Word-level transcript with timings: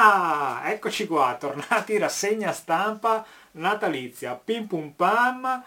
Ah, 0.00 0.62
eccoci 0.66 1.08
qua, 1.08 1.36
tornati 1.36 1.98
rassegna 1.98 2.52
stampa 2.52 3.26
natalizia, 3.52 4.36
pim 4.36 4.68
pum 4.68 4.92
pam, 4.92 5.60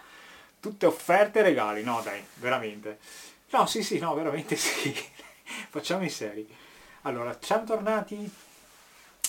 tutte 0.58 0.86
offerte 0.86 1.40
e 1.40 1.42
regali, 1.42 1.82
no 1.82 2.00
dai, 2.02 2.24
veramente. 2.36 2.98
No, 3.50 3.66
sì 3.66 3.82
sì, 3.82 3.98
no, 3.98 4.14
veramente 4.14 4.56
sì, 4.56 4.90
facciamo 5.68 6.02
i 6.04 6.08
seri. 6.08 6.48
Allora, 7.02 7.36
siamo 7.42 7.64
tornati, 7.64 8.26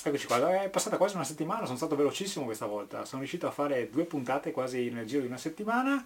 eccoci 0.03 0.25
qua, 0.25 0.61
è 0.63 0.69
passata 0.69 0.95
quasi 0.95 1.15
una 1.15 1.25
settimana, 1.25 1.65
sono 1.65 1.75
stato 1.75 1.97
velocissimo 1.97 2.45
questa 2.45 2.65
volta, 2.65 3.03
sono 3.03 3.19
riuscito 3.19 3.45
a 3.45 3.51
fare 3.51 3.89
due 3.89 4.05
puntate 4.05 4.51
quasi 4.51 4.89
nel 4.89 5.05
giro 5.05 5.19
di 5.19 5.27
una 5.27 5.37
settimana. 5.37 6.05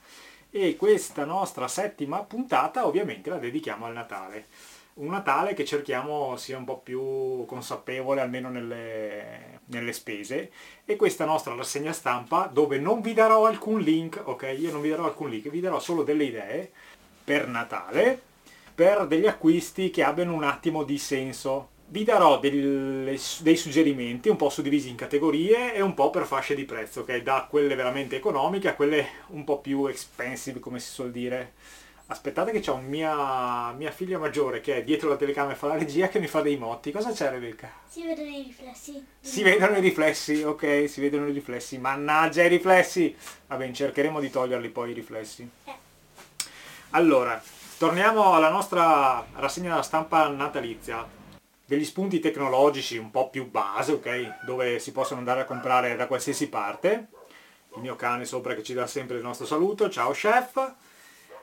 E 0.50 0.75
questa 0.75 1.24
nostra 1.24 1.68
settima 1.68 2.24
puntata 2.24 2.88
ovviamente 2.88 3.29
la 3.29 3.38
dedichiamo 3.38 3.86
al 3.86 3.93
Natale 3.93 4.48
un 4.98 5.09
Natale 5.09 5.54
che 5.54 5.66
cerchiamo 5.66 6.36
sia 6.38 6.57
un 6.57 6.65
po' 6.65 6.79
più 6.79 7.46
consapevole 7.46 8.21
almeno 8.21 8.50
nelle, 8.50 9.60
nelle, 9.65 9.93
spese 9.93 10.51
e 10.86 10.96
questa 10.96 11.25
nostra 11.25 11.54
rassegna 11.55 11.92
stampa 11.92 12.50
dove 12.51 12.79
non 12.79 13.02
vi 13.02 13.14
darò 13.14 13.46
alcun 13.46 13.79
link, 13.79 14.21
ok? 14.24 14.55
Io 14.57 14.71
non 14.71 14.82
vi 14.82 14.89
darò 14.89 15.05
alcun 15.05 15.29
link, 15.29 15.50
vi 15.50 15.60
darò 15.60 15.79
solo 15.79 16.04
delle 16.04 16.24
idee 16.24 16.71
per 17.24 17.47
Natale, 17.47 18.21
per 18.74 19.05
degli 19.05 19.28
acquisti 19.28 19.89
che 19.89 20.04
abbiano 20.04 20.33
un 20.33 20.43
attimo 20.43 20.83
di 20.83 20.97
senso. 20.97 21.69
Vi 21.89 22.04
darò 22.04 22.39
delle, 22.39 23.18
dei 23.39 23.55
suggerimenti 23.55 24.29
un 24.29 24.36
po' 24.36 24.50
suddivisi 24.50 24.89
in 24.89 24.96
categorie 24.96 25.74
e 25.74 25.82
un 25.82 25.93
po' 25.93 26.10
per 26.10 26.25
fasce 26.25 26.55
di 26.55 26.66
prezzo, 26.66 27.02
ok? 27.02 27.21
Da 27.21 27.47
quelle 27.50 27.75
veramente 27.75 28.16
economiche 28.16 28.68
a 28.68 28.75
quelle 28.75 29.07
un 29.27 29.43
po' 29.43 29.60
più 29.60 29.86
expensive, 29.86 30.60
come 30.60 30.79
si 30.79 30.91
suol 30.91 31.11
dire 31.11 31.54
Aspettate 32.09 32.52
che 32.52 32.61
c'ho 32.61 32.78
mia, 32.78 33.73
mia 33.73 33.92
figlia 33.92 34.17
maggiore 34.17 34.61
che 34.61 34.78
è 34.78 34.84
dietro 34.86 35.09
la 35.09 35.17
telecamera 35.17 35.53
e 35.53 35.58
fa 35.58 35.67
la 35.67 35.78
regia 35.78 36.08
che 36.08 36.20
mi 36.20 36.28
fa 36.28 36.39
dei 36.39 36.56
motti. 36.56 36.89
Cosa 36.94 37.11
c'è 37.11 37.30
Rebecca? 37.30 37.70
Si 37.86 38.02
vedono 38.02 38.30
i 38.30 38.44
riflessi. 38.44 39.05
Si 39.19 39.44
vedono 39.44 39.75
i 39.75 39.81
riflessi, 39.81 40.41
ok, 40.41 40.85
si 40.88 41.02
vedono 41.02 41.28
i 41.28 41.33
riflessi. 41.33 41.78
Mannaggia 41.78 42.44
i 42.44 42.47
riflessi! 42.47 43.13
Vabbè, 43.47 43.72
cercheremo 43.72 44.22
di 44.22 44.30
toglierli 44.30 44.69
poi 44.69 44.91
i 44.91 44.94
riflessi. 44.94 45.50
Eh. 45.66 45.75
Allora, 46.91 47.44
torniamo 47.78 48.33
alla 48.33 48.50
nostra 48.50 49.25
rassegna 49.33 49.72
della 49.72 49.81
stampa 49.81 50.30
natalizia. 50.30 51.05
Degli 51.66 51.83
spunti 51.83 52.22
tecnologici 52.22 52.95
un 52.95 53.11
po' 53.11 53.30
più 53.30 53.50
base, 53.52 53.91
ok? 53.91 54.45
Dove 54.45 54.80
si 54.80 54.94
possono 54.94 55.19
andare 55.19 55.41
a 55.41 55.45
comprare 55.45 55.97
da 55.97 56.08
qualsiasi 56.08 56.47
parte. 56.47 57.08
Il 57.75 57.81
mio 57.81 57.97
cane 57.97 58.23
sopra 58.23 58.55
che 58.55 58.63
ci 58.63 58.73
dà 58.73 58.88
sempre 58.88 59.17
il 59.17 59.23
nostro 59.23 59.45
saluto. 59.45 59.89
Ciao 59.89 60.11
chef! 60.11 60.75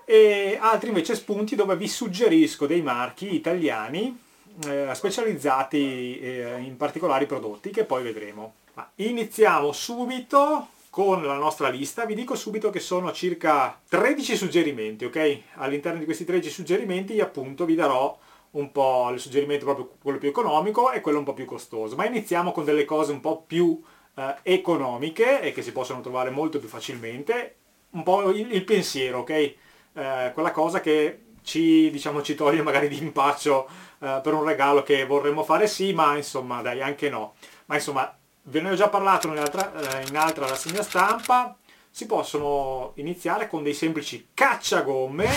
E 0.05 0.59
altri 0.61 0.89
invece 0.89 1.15
spunti 1.15 1.57
dove 1.57 1.77
vi 1.77 1.89
suggerisco 1.89 2.67
dei 2.67 2.83
marchi 2.83 3.35
italiani 3.35 4.19
eh, 4.67 4.91
specializzati 4.93 6.19
eh, 6.21 6.59
in 6.59 6.77
particolari 6.77 7.27
prodotti 7.27 7.71
che 7.71 7.85
poi 7.85 8.03
vedremo. 8.03 8.55
Ma 8.75 8.89
iniziamo 8.97 9.73
subito 9.73 10.69
con 10.91 11.25
la 11.25 11.37
nostra 11.37 11.69
lista, 11.69 12.05
vi 12.05 12.15
dico 12.15 12.37
subito 12.37 12.71
che 12.71 12.79
sono 12.79 13.11
circa 13.13 13.81
13 13.89 14.37
suggerimenti, 14.37 15.05
ok? 15.05 15.41
All'interno 15.55 15.99
di 15.99 16.05
questi 16.05 16.25
13 16.25 16.51
suggerimenti 16.51 17.21
appunto 17.21 17.65
vi 17.65 17.75
darò 17.75 18.17
un 18.53 18.71
po' 18.71 19.11
il 19.11 19.19
suggerimento 19.19 19.65
proprio 19.65 19.91
quello 20.01 20.19
più 20.19 20.29
economico 20.29 20.93
e 20.93 21.01
quello 21.01 21.19
un 21.19 21.25
po' 21.25 21.35
più 21.35 21.47
costoso, 21.47 21.97
ma 21.97 22.07
iniziamo 22.07 22.53
con 22.53 22.65
delle 22.65 22.85
cose 22.85 23.11
un 23.11 23.21
po' 23.21 23.43
più 23.45 23.83
eh, 24.15 24.37
economiche 24.43 25.41
e 25.41 25.53
che 25.53 25.63
si 25.63 25.73
possono 25.73 26.01
trovare 26.01 26.31
molto 26.31 26.61
più 26.61 26.69
facilmente, 26.69 27.57
un 27.91 28.05
po' 28.05 28.31
il, 28.31 28.53
il 28.53 28.65
pensiero, 28.65 29.21
ok? 29.21 29.55
Eh, 29.95 30.31
quella 30.35 30.51
cosa 30.51 30.81
che 30.81 31.21
ci, 31.43 31.91
diciamo, 31.91 32.23
ci 32.23 32.35
toglie 32.35 32.63
magari 32.63 32.89
di 32.89 32.99
impaccio 32.99 33.69
eh, 34.01 34.21
per 34.23 34.35
un 34.35 34.45
regalo 34.45 34.83
che 34.83 35.05
vorremmo 35.05 35.45
fare 35.45 35.67
sì, 35.67 35.93
ma 35.93 36.17
insomma 36.17 36.63
dai, 36.63 36.83
anche 36.83 37.09
no. 37.09 37.35
Ma 37.67 37.77
insomma, 37.77 38.17
ve 38.43 38.61
ne 38.61 38.71
ho 38.71 38.75
già 38.75 38.89
parlato 38.89 39.33
eh, 39.33 40.07
in 40.09 40.17
altra 40.17 40.47
rassegna 40.47 40.83
stampa, 40.83 41.57
si 41.91 42.07
possono 42.07 42.93
iniziare 42.97 43.47
con 43.47 43.63
dei 43.63 43.75
semplici 43.75 44.29
cacciagomme 44.35 45.29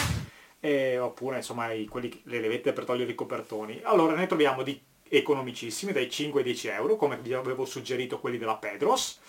eh, 0.59 0.97
oppure 0.97 1.37
insomma 1.37 1.71
i, 1.71 1.85
quelli, 1.85 2.21
le 2.23 2.39
levette 2.39 2.73
per 2.73 2.85
togliere 2.85 3.11
i 3.11 3.15
copertoni. 3.15 3.81
Allora 3.83 4.15
ne 4.15 4.27
troviamo 4.27 4.63
di 4.63 4.81
economicissimi, 5.09 5.91
dai 5.91 6.09
5 6.09 6.39
ai 6.39 6.45
10 6.45 6.67
euro, 6.69 6.95
come 6.95 7.17
vi 7.17 7.33
avevo 7.33 7.65
suggerito 7.65 8.19
quelli 8.19 8.37
della 8.37 8.57
Pedros 8.57 9.19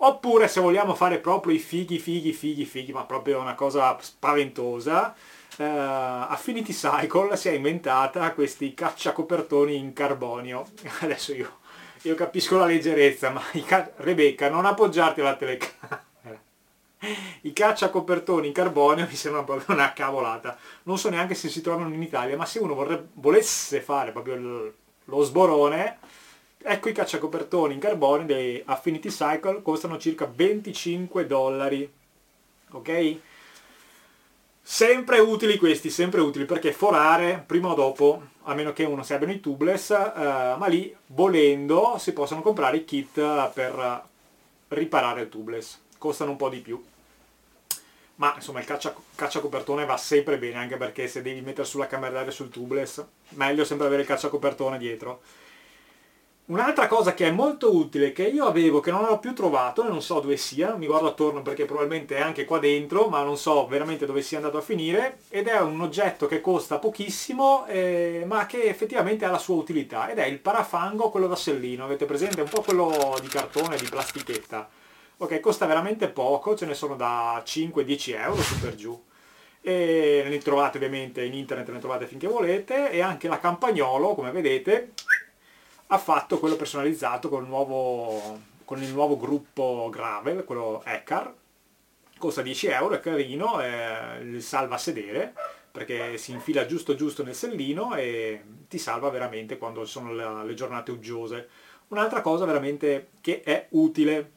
Oppure 0.00 0.46
se 0.46 0.60
vogliamo 0.60 0.94
fare 0.94 1.18
proprio 1.18 1.54
i 1.54 1.58
fighi, 1.58 1.98
fighi, 1.98 2.32
fighi, 2.32 2.64
fighi, 2.64 2.92
ma 2.92 3.04
proprio 3.04 3.40
una 3.40 3.56
cosa 3.56 3.96
spaventosa, 4.00 5.12
uh, 5.58 5.62
Affinity 5.62 6.72
Cycle 6.72 7.36
si 7.36 7.48
è 7.48 7.52
inventata 7.52 8.32
questi 8.32 8.74
cacciacopertoni 8.74 9.74
in 9.74 9.92
carbonio. 9.92 10.66
Adesso 11.02 11.34
io, 11.34 11.58
io 12.02 12.14
capisco 12.14 12.56
la 12.56 12.66
leggerezza, 12.66 13.30
ma 13.30 13.42
ca- 13.66 13.90
Rebecca, 13.96 14.48
non 14.48 14.66
appoggiarti 14.66 15.20
alla 15.20 15.34
telecamera. 15.34 16.04
I 17.42 17.52
cacciacopertoni 17.52 18.46
in 18.46 18.52
carbonio 18.52 19.04
mi 19.04 19.16
sembrano 19.16 19.46
proprio 19.46 19.74
una 19.74 19.92
cavolata. 19.92 20.56
Non 20.84 20.96
so 20.98 21.10
neanche 21.10 21.34
se 21.34 21.48
si 21.48 21.60
trovano 21.60 21.92
in 21.92 22.02
Italia, 22.02 22.36
ma 22.36 22.44
se 22.44 22.60
uno 22.60 22.74
vorrebbe, 22.74 23.08
volesse 23.14 23.80
fare 23.80 24.12
proprio 24.12 24.34
il, 24.34 24.74
lo 25.06 25.22
sborone, 25.22 25.98
Ecco 26.60 26.88
i 26.88 26.92
cacciacopertoni 26.92 27.74
in 27.74 27.80
carbonio 27.80 28.26
dei 28.26 28.62
Affinity 28.64 29.08
Cycle, 29.08 29.62
costano 29.62 29.98
circa 29.98 30.26
25 30.26 31.26
dollari. 31.26 31.90
Ok? 32.70 33.16
Sempre 34.60 35.18
utili 35.18 35.56
questi, 35.56 35.88
sempre 35.88 36.20
utili, 36.20 36.44
perché 36.44 36.72
forare 36.72 37.42
prima 37.46 37.70
o 37.70 37.74
dopo, 37.74 38.22
a 38.42 38.54
meno 38.54 38.74
che 38.74 38.84
uno 38.84 39.02
si 39.02 39.14
abbiano 39.14 39.32
i 39.32 39.40
tubeless, 39.40 39.90
eh, 39.90 40.54
ma 40.58 40.66
lì 40.66 40.94
volendo 41.06 41.96
si 41.98 42.12
possono 42.12 42.42
comprare 42.42 42.76
i 42.76 42.84
kit 42.84 43.50
per 43.54 44.04
riparare 44.68 45.22
il 45.22 45.28
tubeless. 45.30 45.78
Costano 45.96 46.32
un 46.32 46.36
po' 46.36 46.50
di 46.50 46.58
più. 46.58 46.84
Ma 48.16 48.34
insomma 48.34 48.58
il 48.58 48.66
caccia, 48.66 48.94
cacciacopertone 49.14 49.86
va 49.86 49.96
sempre 49.96 50.38
bene, 50.38 50.58
anche 50.58 50.76
perché 50.76 51.06
se 51.08 51.22
devi 51.22 51.40
mettere 51.40 51.66
sulla 51.66 51.86
camera 51.86 52.12
d'aria 52.12 52.32
sul 52.32 52.50
tubeless, 52.50 53.02
meglio 53.30 53.64
sempre 53.64 53.86
avere 53.86 54.02
il 54.02 54.08
cacciacopertone 54.08 54.76
dietro. 54.76 55.22
Un'altra 56.48 56.86
cosa 56.86 57.12
che 57.12 57.26
è 57.26 57.30
molto 57.30 57.76
utile, 57.76 58.10
che 58.12 58.22
io 58.22 58.46
avevo, 58.46 58.80
che 58.80 58.90
non 58.90 59.04
ho 59.04 59.18
più 59.18 59.34
trovato, 59.34 59.86
non 59.86 60.00
so 60.00 60.18
dove 60.20 60.38
sia, 60.38 60.76
mi 60.76 60.86
guardo 60.86 61.08
attorno 61.08 61.42
perché 61.42 61.66
probabilmente 61.66 62.16
è 62.16 62.22
anche 62.22 62.46
qua 62.46 62.58
dentro, 62.58 63.08
ma 63.08 63.22
non 63.22 63.36
so 63.36 63.66
veramente 63.66 64.06
dove 64.06 64.22
sia 64.22 64.38
andato 64.38 64.56
a 64.56 64.62
finire, 64.62 65.18
ed 65.28 65.46
è 65.46 65.60
un 65.60 65.78
oggetto 65.82 66.26
che 66.26 66.40
costa 66.40 66.78
pochissimo, 66.78 67.66
eh, 67.66 68.24
ma 68.26 68.46
che 68.46 68.62
effettivamente 68.62 69.26
ha 69.26 69.30
la 69.30 69.36
sua 69.36 69.56
utilità, 69.56 70.08
ed 70.08 70.16
è 70.16 70.24
il 70.24 70.38
parafango, 70.38 71.10
quello 71.10 71.26
da 71.26 71.36
sellino, 71.36 71.84
avete 71.84 72.06
presente? 72.06 72.40
Un 72.40 72.48
po' 72.48 72.62
quello 72.62 73.18
di 73.20 73.28
cartone, 73.28 73.76
di 73.76 73.86
plastichetta. 73.86 74.70
Ok, 75.18 75.40
costa 75.40 75.66
veramente 75.66 76.08
poco, 76.08 76.56
ce 76.56 76.64
ne 76.64 76.72
sono 76.72 76.96
da 76.96 77.42
5-10 77.44 78.22
euro 78.22 78.40
su 78.40 78.58
per 78.58 78.74
giù. 78.74 78.98
E 79.60 80.24
ne 80.26 80.38
trovate 80.38 80.78
ovviamente 80.78 81.22
in 81.24 81.34
internet, 81.34 81.68
ne 81.68 81.78
trovate 81.78 82.06
finché 82.06 82.26
volete, 82.26 82.90
e 82.90 83.02
anche 83.02 83.28
la 83.28 83.38
campagnolo, 83.38 84.14
come 84.14 84.30
vedete, 84.30 84.92
ha 85.88 85.98
fatto 85.98 86.38
quello 86.38 86.56
personalizzato 86.56 87.28
con 87.28 87.42
il 87.42 87.48
nuovo, 87.48 88.40
con 88.64 88.82
il 88.82 88.92
nuovo 88.92 89.16
gruppo 89.16 89.88
Gravel, 89.90 90.44
quello 90.44 90.82
Ecar, 90.84 91.32
costa 92.18 92.42
10 92.42 92.66
euro, 92.68 92.94
è 92.94 93.00
carino, 93.00 93.60
eh, 93.60 94.40
salva 94.40 94.74
a 94.74 94.78
sedere 94.78 95.34
perché 95.70 96.18
si 96.18 96.32
infila 96.32 96.66
giusto 96.66 96.96
giusto 96.96 97.22
nel 97.22 97.36
sellino 97.36 97.94
e 97.94 98.42
ti 98.68 98.78
salva 98.78 99.10
veramente 99.10 99.58
quando 99.58 99.84
sono 99.84 100.42
le 100.42 100.54
giornate 100.54 100.90
uggiose. 100.90 101.48
Un'altra 101.88 102.20
cosa 102.20 102.44
veramente 102.44 103.10
che 103.20 103.42
è 103.42 103.66
utile 103.70 104.32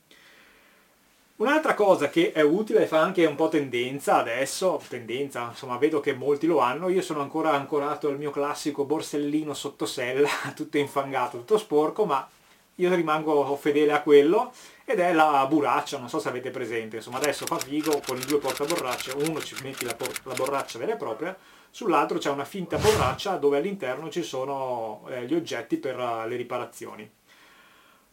Un'altra 1.42 1.74
cosa 1.74 2.08
che 2.08 2.34
è 2.34 2.42
utile 2.42 2.84
e 2.84 2.86
fa 2.86 3.00
anche 3.00 3.26
un 3.26 3.34
po' 3.34 3.50
tendenza 3.50 4.18
adesso, 4.18 4.80
tendenza, 4.88 5.48
insomma 5.50 5.78
vedo 5.78 6.00
che 6.00 6.14
molti 6.14 6.46
lo 6.46 6.60
hanno, 6.60 6.88
io 6.88 7.02
sono 7.02 7.22
ancora 7.22 7.54
ancorato 7.54 8.08
al 8.08 8.20
mio 8.20 8.30
classico 8.30 8.86
borsellino 8.86 9.56
sottosella, 9.56 10.30
tutto 10.56 10.78
infangato, 10.78 11.40
tutto 11.40 11.58
sporco, 11.58 12.06
ma 12.06 12.30
io 12.76 12.94
rimango 12.94 13.56
fedele 13.56 13.92
a 13.92 14.04
quello 14.04 14.54
ed 14.86 15.00
è 15.00 15.14
la 15.14 15.44
burraccia, 15.50 15.98
non 15.98 16.10
so 16.10 16.20
se 16.20 16.30
avete 16.30 16.52
presente, 16.52 16.98
insomma 16.98 17.18
adesso 17.18 17.48
fa 17.48 17.58
figo 17.58 18.04
con 18.06 18.18
i 18.18 18.26
due 18.26 18.38
portaborracce, 18.38 19.16
uno 19.28 19.42
ci 19.42 19.56
metti 19.64 19.84
la, 19.84 19.98
la 20.26 20.34
borraccia 20.36 20.78
vera 20.78 20.94
e 20.94 20.98
propria, 20.98 21.36
sull'altro 21.72 22.20
c'è 22.20 22.30
una 22.30 22.46
finta 22.46 22.78
borraccia 22.78 23.38
dove 23.38 23.58
all'interno 23.58 24.12
ci 24.12 24.22
sono 24.22 25.08
eh, 25.10 25.26
gli 25.26 25.34
oggetti 25.34 25.78
per 25.78 25.98
uh, 25.98 26.28
le 26.28 26.36
riparazioni. 26.36 27.12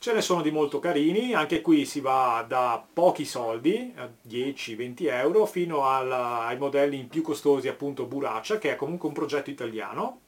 Ce 0.01 0.13
ne 0.13 0.21
sono 0.21 0.43
di 0.43 0.53
molto 0.53 0.79
carini, 0.79 1.35
anche 1.35 1.61
qui 1.61 1.85
si 1.85 1.99
va 1.99 2.45
da 2.47 2.87
pochi 2.93 3.25
soldi, 3.25 3.93
10-20 4.29 4.95
euro, 5.11 5.45
fino 5.45 5.87
al, 5.87 6.13
ai 6.13 6.57
modelli 6.57 7.03
più 7.03 7.21
costosi 7.21 7.67
appunto 7.67 8.05
Buraccia, 8.07 8.59
che 8.59 8.71
è 8.71 8.77
comunque 8.77 9.09
un 9.09 9.15
progetto 9.15 9.51
italiano, 9.51 10.21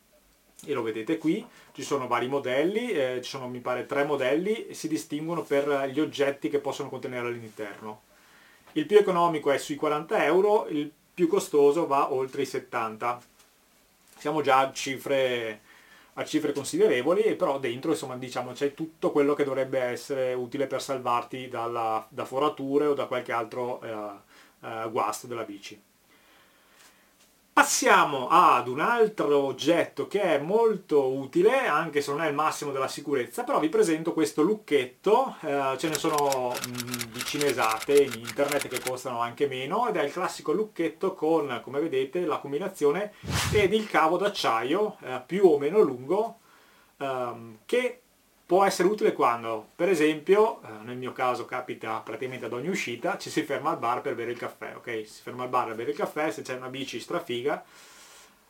e 0.67 0.73
lo 0.73 0.83
vedete 0.83 1.19
qui, 1.19 1.47
ci 1.71 1.85
sono 1.85 2.09
vari 2.09 2.27
modelli, 2.27 2.91
eh, 2.91 3.21
ci 3.23 3.31
sono 3.31 3.47
mi 3.47 3.61
pare 3.61 3.87
tre 3.87 4.03
modelli, 4.05 4.67
e 4.67 4.75
si 4.75 4.89
distinguono 4.89 5.43
per 5.43 5.89
gli 5.93 6.01
oggetti 6.01 6.49
che 6.49 6.59
possono 6.59 6.89
contenere 6.89 7.29
all'interno. 7.29 8.03
Il 8.73 8.87
più 8.87 8.99
economico 8.99 9.53
è 9.53 9.59
sui 9.59 9.77
40 9.77 10.25
euro, 10.25 10.67
il 10.69 10.91
più 11.15 11.29
costoso 11.29 11.87
va 11.87 12.13
oltre 12.13 12.43
i 12.43 12.47
70. 12.47 13.21
Siamo 14.19 14.43
già 14.43 14.59
a 14.59 14.73
cifre 14.73 15.61
a 16.21 16.25
cifre 16.25 16.53
considerevoli 16.53 17.35
però 17.35 17.59
dentro 17.59 17.91
insomma 17.93 18.17
diciamo 18.17 18.53
c'è 18.53 18.75
tutto 18.75 19.11
quello 19.11 19.35
che 19.35 19.45
dovrebbe 19.45 19.79
essere 19.79 20.35
utile 20.35 20.67
per 20.67 20.83
salvarti 20.83 21.49
dalla, 21.49 22.07
da 22.11 22.25
forature 22.25 22.87
o 22.87 22.95
da 22.95 23.07
qualche 23.07 23.33
altro 23.33 23.81
eh, 23.83 24.67
eh, 24.67 24.89
guasto 24.91 25.27
della 25.27 25.45
bici. 25.45 25.81
Passiamo 27.61 28.29
ad 28.31 28.69
un 28.69 28.81
altro 28.81 29.37
oggetto 29.37 30.07
che 30.07 30.23
è 30.23 30.39
molto 30.39 31.13
utile, 31.13 31.67
anche 31.67 32.01
se 32.01 32.11
non 32.11 32.23
è 32.23 32.29
il 32.29 32.35
massimo 32.35 32.73
della 32.73 32.89
sicurezza, 32.89 33.45
però 33.45 33.61
vi 33.61 33.69
presento 33.69 34.15
questo 34.15 34.41
lucchetto, 34.41 35.37
eh, 35.43 35.75
ce 35.77 35.89
ne 35.89 35.95
sono 35.97 36.55
mh, 36.55 37.13
decine 37.13 37.49
esate 37.49 38.03
in 38.03 38.13
internet 38.15 38.67
che 38.67 38.81
costano 38.81 39.21
anche 39.21 39.47
meno, 39.47 39.87
ed 39.87 39.97
è 39.97 40.03
il 40.03 40.11
classico 40.11 40.53
lucchetto 40.53 41.13
con, 41.13 41.61
come 41.63 41.81
vedete, 41.81 42.25
la 42.25 42.39
combinazione 42.39 43.13
ed 43.53 43.75
il 43.75 43.87
cavo 43.91 44.17
d'acciaio 44.17 44.97
eh, 45.03 45.23
più 45.27 45.45
o 45.45 45.59
meno 45.59 45.81
lungo, 45.81 46.39
ehm, 46.97 47.59
che 47.67 48.01
può 48.51 48.65
essere 48.65 48.89
utile 48.89 49.13
quando, 49.13 49.69
per 49.77 49.89
esempio, 49.89 50.61
eh, 50.63 50.83
nel 50.83 50.97
mio 50.97 51.13
caso 51.13 51.45
capita 51.45 52.01
praticamente 52.01 52.47
ad 52.47 52.53
ogni 52.53 52.67
uscita, 52.67 53.17
ci 53.17 53.31
si 53.31 53.45
ferma 53.45 53.71
al 53.71 53.79
bar 53.79 54.01
per 54.01 54.17
bere 54.17 54.33
il 54.33 54.39
caffè, 54.39 54.75
ok? 54.75 55.07
Si 55.07 55.23
ferma 55.23 55.45
al 55.45 55.49
bar 55.49 55.67
per 55.67 55.77
bere 55.77 55.91
il 55.91 55.97
caffè, 55.97 56.33
se 56.33 56.43
c'è 56.43 56.57
una 56.57 56.67
bici 56.67 56.99
strafiga, 56.99 57.63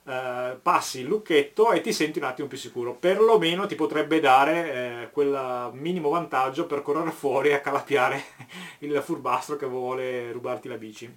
eh, 0.06 0.56
passi 0.62 1.00
il 1.00 1.06
lucchetto 1.06 1.72
e 1.72 1.82
ti 1.82 1.92
senti 1.92 2.18
un 2.18 2.24
attimo 2.24 2.48
più 2.48 2.56
sicuro. 2.56 2.94
Perlomeno 2.94 3.66
ti 3.66 3.74
potrebbe 3.74 4.20
dare 4.20 4.72
eh, 4.72 5.10
quel 5.10 5.68
minimo 5.74 6.08
vantaggio 6.08 6.64
per 6.64 6.80
correre 6.80 7.10
fuori 7.10 7.52
a 7.52 7.60
calapiare 7.60 8.24
il 8.80 9.02
furbastro 9.04 9.56
che 9.56 9.66
vuole 9.66 10.32
rubarti 10.32 10.68
la 10.68 10.78
bici. 10.78 11.14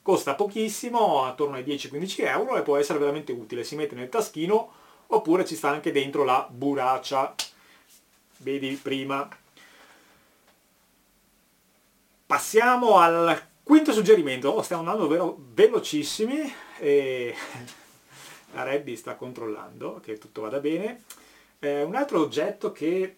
Costa 0.00 0.36
pochissimo, 0.36 1.24
attorno 1.24 1.56
ai 1.56 1.64
10-15 1.64 2.24
euro 2.24 2.56
e 2.56 2.62
può 2.62 2.76
essere 2.76 3.00
veramente 3.00 3.32
utile. 3.32 3.64
Si 3.64 3.74
mette 3.74 3.96
nel 3.96 4.08
taschino 4.08 4.74
oppure 5.08 5.44
ci 5.44 5.56
sta 5.56 5.70
anche 5.70 5.90
dentro 5.90 6.22
la 6.22 6.46
buraccia 6.48 7.34
vedi 8.40 8.78
prima. 8.80 9.28
Passiamo 12.26 12.98
al 12.98 13.48
quinto 13.62 13.92
suggerimento, 13.92 14.50
oh, 14.50 14.62
stiamo 14.62 14.82
andando 14.82 15.08
vero, 15.08 15.36
velocissimi 15.52 16.52
e 16.78 17.34
la 18.52 18.62
Rebby 18.62 18.96
sta 18.96 19.14
controllando 19.14 20.00
che 20.02 20.18
tutto 20.18 20.42
vada 20.42 20.58
bene. 20.58 21.02
Eh, 21.58 21.82
un 21.82 21.94
altro 21.94 22.20
oggetto 22.20 22.72
che 22.72 23.16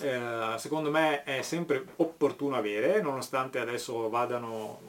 eh, 0.00 0.54
secondo 0.58 0.90
me 0.90 1.22
è 1.24 1.42
sempre 1.42 1.84
opportuno 1.96 2.56
avere, 2.56 3.00
nonostante 3.00 3.58
adesso 3.58 4.08
vadano, 4.10 4.80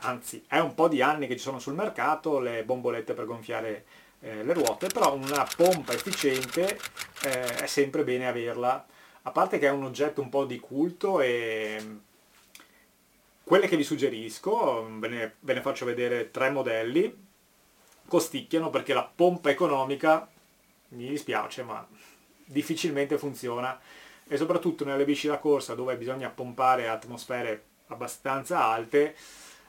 anzi 0.00 0.44
è 0.48 0.58
un 0.58 0.74
po' 0.74 0.88
di 0.88 1.00
anni 1.00 1.26
che 1.28 1.36
ci 1.36 1.42
sono 1.42 1.60
sul 1.60 1.74
mercato 1.74 2.40
le 2.40 2.64
bombolette 2.64 3.14
per 3.14 3.26
gonfiare 3.26 3.84
eh, 4.20 4.42
le 4.42 4.52
ruote, 4.52 4.88
però 4.88 5.14
una 5.14 5.46
pompa 5.56 5.92
efficiente 5.92 6.78
eh, 7.22 7.56
è 7.56 7.66
sempre 7.66 8.04
bene 8.04 8.26
averla, 8.26 8.86
a 9.22 9.30
parte 9.30 9.58
che 9.58 9.66
è 9.66 9.70
un 9.70 9.84
oggetto 9.84 10.20
un 10.20 10.28
po' 10.28 10.44
di 10.44 10.58
culto 10.58 11.20
e 11.20 12.00
quelle 13.44 13.68
che 13.68 13.76
vi 13.76 13.84
suggerisco, 13.84 14.88
ve 14.98 15.08
ne, 15.08 15.34
ve 15.40 15.54
ne 15.54 15.60
faccio 15.60 15.84
vedere 15.84 16.30
tre 16.30 16.50
modelli, 16.50 17.26
costicchiano 18.06 18.70
perché 18.70 18.92
la 18.92 19.10
pompa 19.12 19.50
economica, 19.50 20.28
mi 20.88 21.08
dispiace, 21.08 21.62
ma 21.62 21.86
difficilmente 22.44 23.18
funziona. 23.18 23.78
E 24.26 24.36
soprattutto 24.36 24.84
nelle 24.84 25.04
bici 25.04 25.26
da 25.26 25.38
corsa 25.38 25.74
dove 25.74 25.96
bisogna 25.96 26.28
pompare 26.28 26.88
atmosfere 26.88 27.64
abbastanza 27.86 28.64
alte 28.64 29.16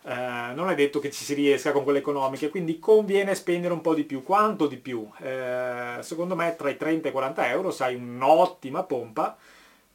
eh, 0.03 0.53
non 0.53 0.69
è 0.69 0.75
detto 0.75 0.99
che 0.99 1.11
ci 1.11 1.23
si 1.23 1.33
riesca 1.33 1.71
con 1.71 1.83
quelle 1.83 1.99
economiche, 1.99 2.49
quindi 2.49 2.79
conviene 2.79 3.35
spendere 3.35 3.73
un 3.73 3.81
po' 3.81 3.93
di 3.93 4.03
più. 4.03 4.23
Quanto 4.23 4.67
di 4.67 4.77
più? 4.77 5.09
Eh, 5.19 5.97
secondo 6.01 6.35
me 6.35 6.55
tra 6.55 6.69
i 6.69 6.77
30 6.77 7.07
e 7.07 7.09
i 7.09 7.13
40 7.13 7.49
euro 7.49 7.71
sai 7.71 7.95
un'ottima 7.95 8.83
pompa. 8.83 9.37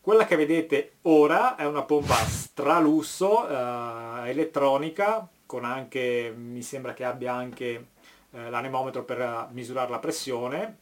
Quella 0.00 0.26
che 0.26 0.36
vedete 0.36 0.96
ora 1.02 1.56
è 1.56 1.64
una 1.64 1.82
pompa 1.82 2.14
stralusso, 2.16 3.48
eh, 3.48 4.28
elettronica, 4.30 5.26
con 5.46 5.64
anche, 5.64 6.32
mi 6.36 6.62
sembra 6.62 6.92
che 6.92 7.04
abbia 7.04 7.32
anche 7.32 7.86
eh, 8.32 8.50
l'anemometro 8.50 9.04
per 9.04 9.48
misurare 9.52 9.90
la 9.90 9.98
pressione. 9.98 10.78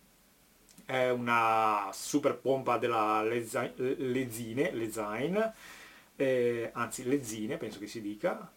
È 0.84 1.08
una 1.10 1.90
super 1.92 2.36
pompa 2.36 2.76
della 2.78 3.22
Lezine, 3.22 3.72
Lezine, 4.72 5.54
eh, 6.16 6.70
anzi 6.72 7.04
Lezine 7.04 7.56
penso 7.56 7.78
che 7.78 7.86
si 7.86 8.00
dica, 8.00 8.50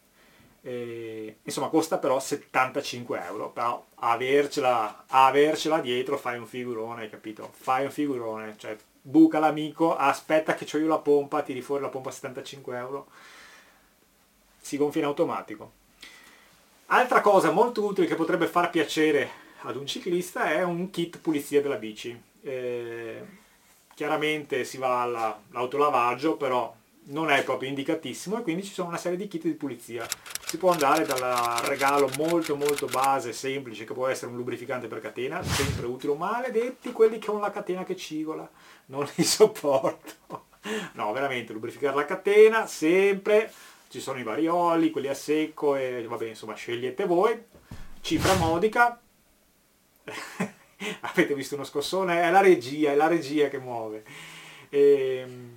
eh, 0.67 1.37
insomma 1.43 1.67
costa 1.67 1.99
però 1.99 2.19
75 2.19 3.23
euro, 3.23 3.49
però 3.51 3.85
avercela, 3.97 5.03
avercela 5.05 5.79
dietro 5.79 6.17
fai 6.17 6.39
un 6.39 6.47
figurone, 6.47 7.07
capito? 7.07 7.51
Fai 7.53 7.85
un 7.85 7.91
figurone, 7.91 8.55
cioè 8.57 8.75
buca 8.99 9.37
l'amico, 9.37 9.95
aspetta 9.95 10.55
che 10.55 10.65
ho 10.75 10.79
io 10.79 10.87
la 10.87 10.97
pompa, 10.97 11.43
tiri 11.43 11.61
fuori 11.61 11.83
la 11.83 11.89
pompa 11.89 12.09
a 12.09 12.13
75 12.13 12.77
euro, 12.77 13.07
si 14.59 14.77
gonfia 14.77 15.01
in 15.01 15.07
automatico. 15.07 15.71
Altra 16.87 17.21
cosa 17.21 17.51
molto 17.51 17.83
utile 17.83 18.07
che 18.07 18.15
potrebbe 18.15 18.47
far 18.47 18.71
piacere 18.71 19.29
ad 19.61 19.75
un 19.75 19.85
ciclista 19.85 20.51
è 20.51 20.63
un 20.63 20.89
kit 20.89 21.19
pulizia 21.19 21.61
della 21.61 21.77
bici. 21.77 22.19
Eh, 22.41 23.23
chiaramente 23.93 24.63
si 24.63 24.77
va 24.79 25.03
all'autolavaggio, 25.03 26.37
però 26.37 26.75
non 27.07 27.29
è 27.29 27.43
proprio 27.43 27.69
indicatissimo 27.69 28.39
e 28.39 28.41
quindi 28.41 28.63
ci 28.63 28.73
sono 28.73 28.87
una 28.87 28.97
serie 28.97 29.17
di 29.17 29.27
kit 29.27 29.43
di 29.43 29.53
pulizia. 29.53 30.07
Si 30.45 30.57
può 30.57 30.71
andare 30.71 31.05
dal 31.05 31.19
regalo 31.65 32.09
molto 32.17 32.55
molto 32.55 32.87
base, 32.87 33.33
semplice, 33.33 33.83
che 33.83 33.93
può 33.93 34.07
essere 34.07 34.31
un 34.31 34.37
lubrificante 34.37 34.87
per 34.87 35.01
catena, 35.01 35.43
sempre 35.43 35.85
utile 35.85 36.13
o 36.13 36.15
maledetti 36.15 36.91
quelli 36.91 37.19
che 37.19 37.29
hanno 37.29 37.39
la 37.39 37.51
catena 37.51 37.83
che 37.83 37.95
cigola, 37.95 38.49
non 38.87 39.07
li 39.15 39.23
sopporto. 39.25 40.43
No, 40.93 41.11
veramente, 41.11 41.53
lubrificare 41.53 41.95
la 41.95 42.05
catena, 42.05 42.65
sempre, 42.65 43.51
ci 43.89 43.99
sono 43.99 44.19
i 44.19 44.23
varioli, 44.23 44.89
quelli 44.89 45.07
a 45.07 45.13
secco 45.13 45.75
e 45.75 46.05
vabbè, 46.07 46.27
insomma, 46.27 46.55
scegliete 46.55 47.05
voi. 47.05 47.39
Cifra 48.01 48.35
modica, 48.35 48.99
avete 51.01 51.33
visto 51.33 51.55
uno 51.55 51.63
scossone? 51.63 52.21
È 52.21 52.31
la 52.31 52.41
regia, 52.41 52.91
è 52.91 52.95
la 52.95 53.07
regia 53.07 53.47
che 53.47 53.59
muove. 53.59 54.03
E, 54.69 55.23
ehm, 55.23 55.54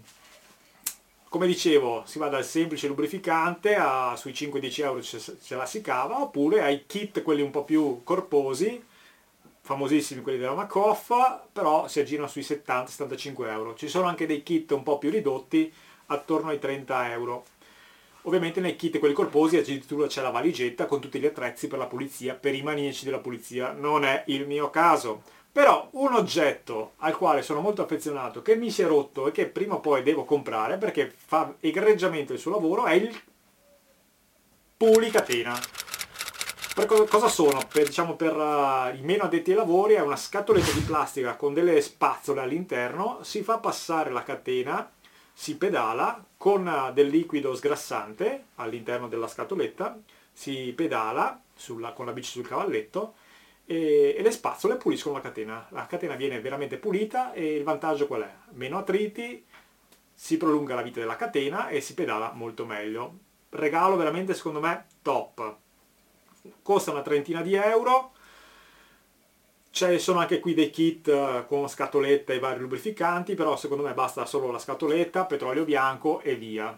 come 1.29 1.47
dicevo 1.47 2.03
si 2.07 2.19
va 2.19 2.29
dal 2.29 2.45
semplice 2.45 2.89
lubrificante 2.89 3.75
a 3.75 4.15
sui 4.17 4.33
5-10 4.33 4.83
euro 4.83 5.03
ce, 5.03 5.21
ce 5.43 5.55
la 5.57 5.67
si 5.67 5.81
cava 5.81 6.21
oppure 6.23 6.63
ai 6.63 6.87
kit 6.87 7.23
quelli 7.23 7.43
un 7.43 7.51
po' 7.51 7.65
più 7.65 8.03
corposi 8.03 8.83
famosissimi 9.69 10.23
quelli 10.23 10.39
della 10.39 10.55
Macoff 10.55 11.13
però 11.53 11.89
si 11.89 12.01
aggirano 12.01 12.27
sui 12.27 12.41
70-75 12.41 13.51
euro. 13.51 13.75
Ci 13.75 13.89
sono 13.89 14.07
anche 14.07 14.25
dei 14.25 14.43
kit 14.43 14.71
un 14.71 14.83
po' 14.83 14.97
più 14.97 15.11
ridotti 15.11 15.71
attorno 16.07 16.49
ai 16.49 16.59
30 16.59 17.13
euro. 17.13 17.45
Ovviamente 18.23 18.61
nei 18.61 18.77
kit 18.77 18.99
quelli 18.99 19.13
corposi 19.13 19.59
addirittura 19.59 20.07
c'è 20.07 20.23
la 20.23 20.31
valigetta 20.31 20.87
con 20.87 21.01
tutti 21.01 21.21
gli 21.21 21.27
attrezzi 21.27 21.69
per 21.69 21.79
la 21.79 21.87
pulizia 21.87 22.35
per 22.35 22.55
i 22.55 22.63
maniaci 22.63 23.05
della 23.05 23.19
pulizia. 23.19 23.73
Non 23.73 24.07
è 24.07 24.25
il 24.29 24.47
mio 24.47 24.71
caso 24.71 25.23
però 25.51 25.89
un 25.93 26.15
oggetto 26.15 26.93
al 26.99 27.17
quale 27.17 27.43
sono 27.43 27.61
molto 27.61 27.83
affezionato, 27.83 28.43
che 28.43 28.55
mi 28.55 28.71
si 28.71 28.83
è 28.83 28.87
rotto 28.87 29.27
e 29.27 29.33
che 29.33 29.47
prima 29.47 29.75
o 29.75 29.81
poi 29.81 30.03
devo 30.03 30.25
comprare 30.25 30.77
perché 30.79 31.13
fa 31.17 31.55
egregiamente 31.61 32.35
il 32.35 32.39
suo 32.39 32.53
lavoro, 32.53 32.85
è 32.87 32.93
il 32.93 33.21
pulicatena. 34.77 35.59
Per 36.75 36.87
cosa 36.87 37.27
sono? 37.27 37.61
Per, 37.69 37.87
diciamo, 37.87 38.15
per 38.15 38.37
uh, 38.37 38.95
i 38.95 39.01
meno 39.01 39.25
addetti 39.25 39.51
ai 39.51 39.57
lavori 39.57 39.95
è 39.95 40.01
una 40.01 40.15
scatoletta 40.15 40.71
di 40.71 40.81
plastica 40.83 41.35
con 41.35 41.53
delle 41.53 41.81
spazzole 41.81 42.41
all'interno, 42.41 43.19
si 43.23 43.43
fa 43.43 43.59
passare 43.59 44.11
la 44.11 44.23
catena, 44.23 44.89
si 45.33 45.57
pedala 45.57 46.25
con 46.37 46.65
uh, 46.69 46.93
del 46.93 47.09
liquido 47.09 47.57
sgrassante 47.57 48.45
all'interno 48.57 49.09
della 49.09 49.27
scatoletta, 49.27 49.99
si 50.33 50.73
pedala 50.77 51.43
sulla, 51.53 51.91
con 51.91 52.07
la 52.07 52.13
bici 52.13 52.31
sul 52.31 52.47
cavalletto 52.47 53.15
e, 53.71 54.15
e, 54.17 54.23
le 54.23 54.31
spazzole 54.31 54.77
puliscono 54.77 55.17
la 55.17 55.21
catena. 55.21 55.67
La 55.73 55.87
catena 55.87 56.15
viene 56.15 56.41
veramente 56.41 56.79
pulita 56.79 57.35
e 57.35 57.57
il 57.57 57.65
vantaggio 57.65 58.07
qual 58.07 58.23
è? 58.23 58.33
Meno 58.53 58.79
attriti, 58.79 59.45
si 60.15 60.39
prolunga 60.39 60.75
la 60.75 60.81
vita 60.81 61.01
della 61.01 61.17
catena 61.17 61.69
e 61.69 61.83
si 61.83 61.93
pedala 61.93 62.33
molto 62.33 62.65
meglio. 62.65 63.19
Regalo 63.51 63.97
veramente 63.97 64.33
secondo 64.33 64.61
me 64.61 64.87
top. 65.03 65.57
Costa 66.63 66.93
una 66.93 67.03
trentina 67.03 67.43
di 67.43 67.55
euro. 67.55 68.13
Ci 69.71 69.99
sono 69.99 70.19
anche 70.19 70.41
qui 70.41 70.55
dei 70.55 70.71
kit 70.71 71.07
eh, 71.09 71.45
con 71.47 71.69
scatoletta 71.69 72.33
e 72.33 72.39
vari 72.39 72.61
lubrificanti, 72.61 73.35
però 73.35 73.55
secondo 73.57 73.83
me 73.83 73.93
basta 73.93 74.25
solo 74.25 74.51
la 74.51 74.59
scatoletta, 74.59 75.27
petrolio 75.27 75.65
bianco 75.65 76.21
e 76.23 76.37
via. 76.37 76.77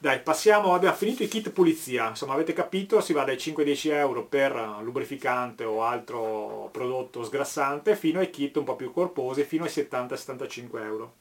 Dai, 0.00 0.20
passiamo, 0.20 0.74
abbiamo 0.74 0.94
finito 0.94 1.24
i 1.24 1.28
kit 1.28 1.50
pulizia, 1.50 2.10
insomma 2.10 2.34
avete 2.34 2.52
capito, 2.52 3.00
si 3.00 3.12
va 3.12 3.24
dai 3.24 3.34
5-10 3.34 3.90
euro 3.94 4.24
per 4.26 4.54
lubrificante 4.80 5.64
o 5.64 5.82
altro 5.82 6.68
prodotto 6.70 7.24
sgrassante 7.24 7.96
fino 7.96 8.20
ai 8.20 8.30
kit 8.30 8.54
un 8.58 8.62
po' 8.62 8.76
più 8.76 8.92
corposi, 8.92 9.42
fino 9.42 9.64
ai 9.64 9.70
70-75 9.70 10.82
euro. 10.84 11.14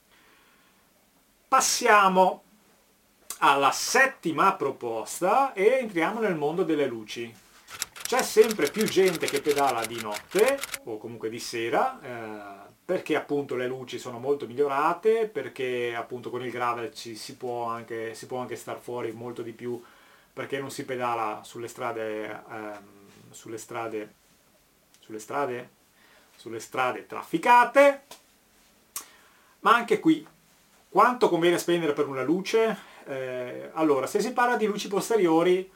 Passiamo 1.47 2.43
alla 3.39 3.71
settima 3.71 4.53
proposta 4.53 5.53
e 5.53 5.79
entriamo 5.81 6.19
nel 6.19 6.35
mondo 6.35 6.61
delle 6.61 6.85
luci. 6.85 7.33
c'è 8.03 8.21
sempre 8.21 8.69
più 8.69 8.83
gente 8.85 9.25
che 9.25 9.41
pedala 9.41 9.85
di 9.87 9.99
notte 9.99 10.59
o 10.83 10.99
comunque 10.99 11.29
di 11.29 11.39
sera 11.39 11.99
eh, 11.99 12.66
perché 12.87 13.17
appunto 13.17 13.57
le 13.57 13.67
luci 13.67 13.99
sono 13.99 14.17
molto 14.17 14.47
migliorate, 14.47 15.27
perché 15.27 15.93
appunto 15.93 16.29
con 16.29 16.41
il 16.41 16.51
gravel 16.51 16.93
ci 16.93 17.17
si 17.17 17.35
può 17.35 17.65
anche, 17.65 18.13
si 18.13 18.27
può 18.27 18.37
anche 18.37 18.55
star 18.55 18.79
fuori 18.79 19.11
molto 19.11 19.41
di 19.41 19.51
più 19.51 19.83
perché 20.31 20.57
non 20.57 20.71
si 20.71 20.85
pedala 20.85 21.41
sulle 21.43 21.67
strade, 21.67 22.43
ehm, 22.49 22.87
sulle 23.31 23.57
strade, 23.57 24.13
sulle 25.01 25.19
strade, 25.19 25.69
sulle 26.37 26.61
strade 26.61 27.05
trafficate. 27.05 28.03
Ma 29.59 29.75
anche 29.75 29.99
qui, 29.99 30.25
quanto 30.87 31.27
conviene 31.27 31.57
spendere 31.57 31.91
per 31.91 32.07
una 32.07 32.23
luce? 32.23 32.77
Eh, 33.05 33.69
allora, 33.73 34.07
se 34.07 34.21
si 34.21 34.31
parla 34.31 34.55
di 34.55 34.65
luci 34.65 34.87
posteriori, 34.87 35.69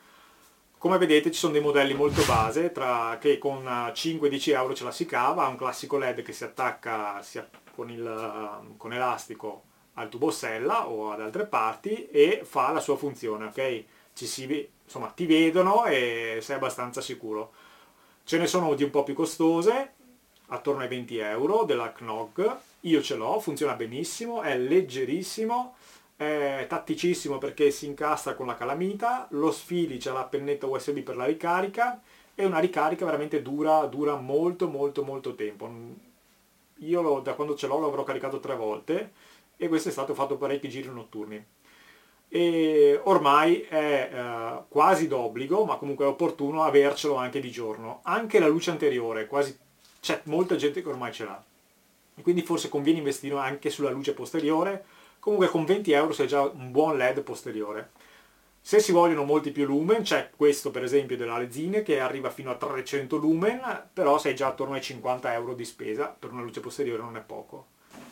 come 0.82 0.98
vedete 0.98 1.30
ci 1.30 1.38
sono 1.38 1.54
dei 1.54 1.62
modelli 1.62 1.94
molto 1.94 2.24
base, 2.26 2.72
tra, 2.72 3.20
che 3.22 3.38
con 3.38 3.64
5-10 3.64 4.54
euro 4.56 4.74
ce 4.74 4.84
la 4.84 4.90
si 4.90 5.06
cava, 5.06 5.44
ha 5.44 5.48
un 5.48 5.56
classico 5.56 6.00
LED 6.00 6.24
che 6.24 6.34
si 6.34 6.44
attacca 6.44 7.22
sia 7.22 7.48
con, 7.76 7.92
il, 7.92 8.74
con 8.78 8.92
elastico 8.92 9.62
al 9.94 10.10
tubo 10.10 10.32
sella 10.32 10.88
o 10.88 11.12
ad 11.12 11.22
altre 11.22 11.46
parti 11.46 12.08
e 12.08 12.42
fa 12.44 12.72
la 12.72 12.80
sua 12.80 12.98
funzione, 12.98 13.46
ok? 13.46 13.84
Ci 14.16 14.26
si, 14.26 14.70
insomma, 14.84 15.10
ti 15.10 15.28
vedono 15.28 15.86
e 15.86 16.40
sei 16.42 16.56
abbastanza 16.56 17.00
sicuro. 17.00 17.52
Ce 18.24 18.40
ne 18.40 18.48
sono 18.48 18.74
di 18.74 18.82
un 18.84 18.90
po' 18.90 19.04
più 19.04 19.14
costose, 19.14 19.94
attorno 20.48 20.82
ai 20.82 20.88
20 20.88 21.18
euro, 21.20 21.64
della 21.64 21.92
Knog. 21.92 22.58
Io 22.80 23.04
ce 23.04 23.14
l'ho, 23.14 23.40
funziona 23.40 23.76
benissimo, 23.76 24.42
è 24.42 24.58
leggerissimo, 24.58 25.76
è 26.22 26.68
tatticissimo 26.68 27.40
perché 27.40 27.72
si 27.72 27.88
incastra 27.88 28.36
con 28.36 28.46
la 28.46 28.54
calamita, 28.54 29.26
lo 29.32 29.52
sfili 29.52 29.98
c'è 29.98 30.12
la 30.12 30.24
pennetta 30.24 30.68
USB 30.68 31.00
per 31.00 31.16
la 31.16 31.26
ricarica 31.26 32.00
e 32.36 32.46
una 32.46 32.60
ricarica 32.60 33.06
veramente 33.06 33.42
dura, 33.42 33.86
dura 33.86 34.16
molto 34.16 34.68
molto 34.68 35.04
molto 35.04 35.34
tempo. 35.34 35.68
Io 36.78 37.20
da 37.22 37.34
quando 37.34 37.56
ce 37.56 37.66
l'ho 37.66 37.80
l'avrò 37.80 38.04
caricato 38.04 38.40
tre 38.40 38.56
volte 38.56 39.12
e 39.58 39.68
questo 39.68 39.90
è 39.90 39.92
stato 39.92 40.14
fatto 40.14 40.38
parecchi 40.38 40.70
giri 40.70 40.90
notturni. 40.90 41.44
E 42.30 43.00
ormai 43.04 43.62
è 43.62 44.10
eh, 44.14 44.64
quasi 44.68 45.08
d'obbligo, 45.08 45.66
ma 45.66 45.78
comunque 45.78 46.06
è 46.06 46.08
opportuno 46.08 46.64
avercelo 46.64 47.16
anche 47.16 47.40
di 47.40 47.50
giorno. 47.50 48.02
Anche 48.04 48.38
la 48.40 48.48
luce 48.48 48.70
anteriore, 48.70 49.26
quasi 49.26 49.58
c'è 50.00 50.22
molta 50.26 50.56
gente 50.56 50.84
che 50.84 50.88
ormai 50.88 51.12
ce 51.12 51.26
l'ha. 51.26 51.44
E 52.16 52.22
quindi 52.22 52.44
forse 52.44 52.70
conviene 52.70 53.00
investire 53.00 53.36
anche 53.38 53.72
sulla 53.72 53.90
luce 53.90 54.14
posteriore, 54.14 54.86
comunque 55.22 55.48
con 55.48 55.64
20 55.64 55.92
euro 55.92 56.12
c'è 56.12 56.26
già 56.26 56.42
un 56.42 56.72
buon 56.72 56.98
led 56.98 57.22
posteriore. 57.22 57.92
Se 58.60 58.80
si 58.80 58.92
vogliono 58.92 59.24
molti 59.24 59.52
più 59.52 59.66
lumen 59.66 60.02
c'è 60.02 60.32
questo 60.36 60.72
per 60.72 60.84
esempio 60.84 61.16
della 61.16 61.38
Lezine 61.38 61.84
che 61.84 62.00
arriva 62.00 62.30
fino 62.30 62.52
a 62.52 62.56
300 62.56 63.16
lumen 63.16 63.90
però 63.94 64.18
sei 64.18 64.36
già 64.36 64.48
attorno 64.48 64.74
ai 64.74 64.82
50 64.82 65.32
euro 65.34 65.54
di 65.54 65.64
spesa. 65.64 66.16
Per 66.18 66.32
una 66.32 66.42
luce 66.42 66.60
posteriore 66.60 67.02
non 67.02 67.16
è 67.16 67.22
poco. 67.22 67.68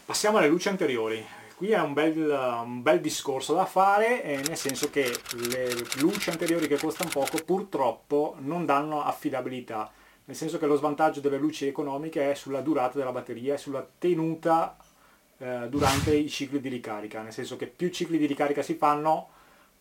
Passiamo 0.06 0.38
alle 0.38 0.48
luci 0.48 0.70
anteriori. 0.70 1.24
Qui 1.56 1.72
è 1.72 1.80
un 1.82 1.94
bel, 1.94 2.62
un 2.63 2.82
bel 2.82 3.01
discorso 3.01 3.54
da 3.54 3.66
fare 3.66 4.24
eh, 4.24 4.42
nel 4.48 4.56
senso 4.56 4.89
che 4.89 5.12
le 5.50 5.74
luci 5.98 6.30
anteriori 6.30 6.68
che 6.68 6.78
costano 6.78 7.10
poco 7.10 7.38
purtroppo 7.44 8.36
non 8.39 8.66
danno 8.66 9.04
affidabilità. 9.04 9.92
Nel 10.25 10.36
senso 10.36 10.58
che 10.58 10.68
lo 10.68 10.75
svantaggio 10.75 11.22
delle 11.22 11.38
luci 11.38 11.68
economiche 11.68 12.32
è 12.32 12.36
sulla 12.36 12.62
durata 12.62 12.98
della 12.98 13.12
batteria 13.12 13.56
e 13.56 13.58
sulla 13.58 13.86
tenuta 13.98 14.78
eh, 15.39 15.67
durante 15.69 16.13
i 16.13 16.29
cicli 16.29 16.60
di 16.60 16.69
ricarica, 16.69 17.22
nel 17.22 17.34
senso 17.34 17.55
che 17.55 17.67
più 17.67 17.89
cicli 17.89 18.17
di 18.17 18.25
ricarica 18.25 18.62
si 18.62 18.75
fanno, 18.75 19.29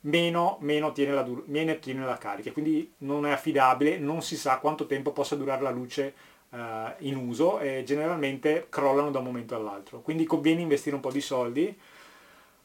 meno, 0.03 0.59
meno, 0.61 0.93
tiene 0.93 1.13
la, 1.13 1.27
meno 1.47 1.79
tiene 1.79 2.05
la 2.05 2.17
carica, 2.17 2.53
quindi 2.53 2.93
non 2.99 3.27
è 3.27 3.33
affidabile, 3.33 3.99
non 3.99 4.23
si 4.23 4.37
sa 4.37 4.59
quanto 4.59 4.87
tempo 4.87 5.13
possa 5.13 5.35
durare 5.35 5.63
la 5.63 5.71
luce 5.71 6.15
eh, 6.51 6.95
in 6.99 7.17
uso 7.17 7.59
e 7.59 7.83
generalmente 7.85 8.67
crollano 8.69 9.11
da 9.11 9.19
un 9.19 9.25
momento 9.25 9.57
all'altro. 9.57 10.01
Quindi 10.01 10.25
conviene 10.25 10.63
investire 10.63 10.95
un 10.95 11.03
po' 11.03 11.11
di 11.11 11.21
soldi. 11.21 11.77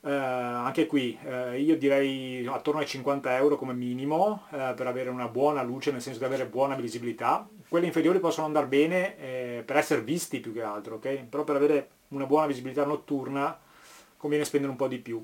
Eh, 0.06 0.12
anche 0.12 0.86
qui 0.86 1.18
eh, 1.24 1.62
io 1.62 1.78
direi 1.78 2.46
attorno 2.46 2.82
ai 2.82 2.86
50 2.86 3.38
euro 3.38 3.56
come 3.56 3.74
minimo 3.74 4.44
eh, 4.52 4.74
per 4.76 4.86
avere 4.86 5.10
una 5.10 5.30
buona 5.30 5.64
luce, 5.64 5.92
nel 5.92 6.02
senso 6.02 6.20
di 6.20 6.26
avere 6.26 6.46
buona 6.46 6.76
visibilità. 6.76 7.48
Quelle 7.68 7.86
inferiori 7.88 8.20
possono 8.20 8.46
andare 8.46 8.68
bene 8.68 9.18
eh, 9.18 9.64
per 9.66 9.78
essere 9.78 10.02
visti 10.02 10.40
più 10.42 10.54
che 10.54 10.62
altro, 10.62 10.96
ok? 10.96 11.24
Però 11.30 11.44
per 11.44 11.56
avere 11.56 11.88
una 12.16 12.26
buona 12.26 12.48
visibilità 12.48 12.86
notturna 12.86 13.58
conviene 14.18 14.46
spendere 14.46 14.72
un 14.72 14.78
po' 14.78 14.88
di 14.88 15.00
più. 15.00 15.24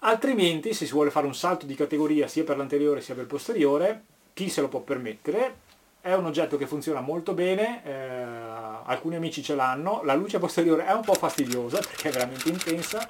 Altrimenti, 0.00 0.74
se 0.74 0.86
si 0.86 0.92
vuole 0.92 1.10
fare 1.10 1.26
un 1.26 1.34
salto 1.34 1.66
di 1.66 1.74
categoria 1.74 2.28
sia 2.28 2.44
per 2.44 2.56
l'anteriore 2.56 3.00
sia 3.00 3.14
per 3.14 3.24
il 3.24 3.28
posteriore, 3.28 4.04
chi 4.32 4.48
se 4.48 4.60
lo 4.60 4.68
può 4.68 4.80
permettere, 4.80 5.66
è 6.00 6.14
un 6.14 6.26
oggetto 6.26 6.56
che 6.56 6.66
funziona 6.66 7.00
molto 7.00 7.34
bene, 7.34 7.84
eh, 7.84 7.92
alcuni 7.92 9.16
amici 9.16 9.42
ce 9.42 9.54
l'hanno, 9.54 10.02
la 10.04 10.14
luce 10.14 10.38
posteriore 10.38 10.86
è 10.86 10.92
un 10.92 11.02
po' 11.02 11.14
fastidiosa 11.14 11.78
perché 11.78 12.08
è 12.08 12.12
veramente 12.12 12.48
intensa, 12.48 13.06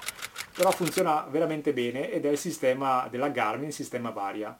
però 0.55 0.71
funziona 0.71 1.25
veramente 1.29 1.71
bene 1.71 2.11
ed 2.11 2.25
è 2.25 2.29
il 2.29 2.37
sistema 2.37 3.07
della 3.09 3.29
Garmin, 3.29 3.67
il 3.67 3.73
sistema 3.73 4.09
Varia. 4.09 4.57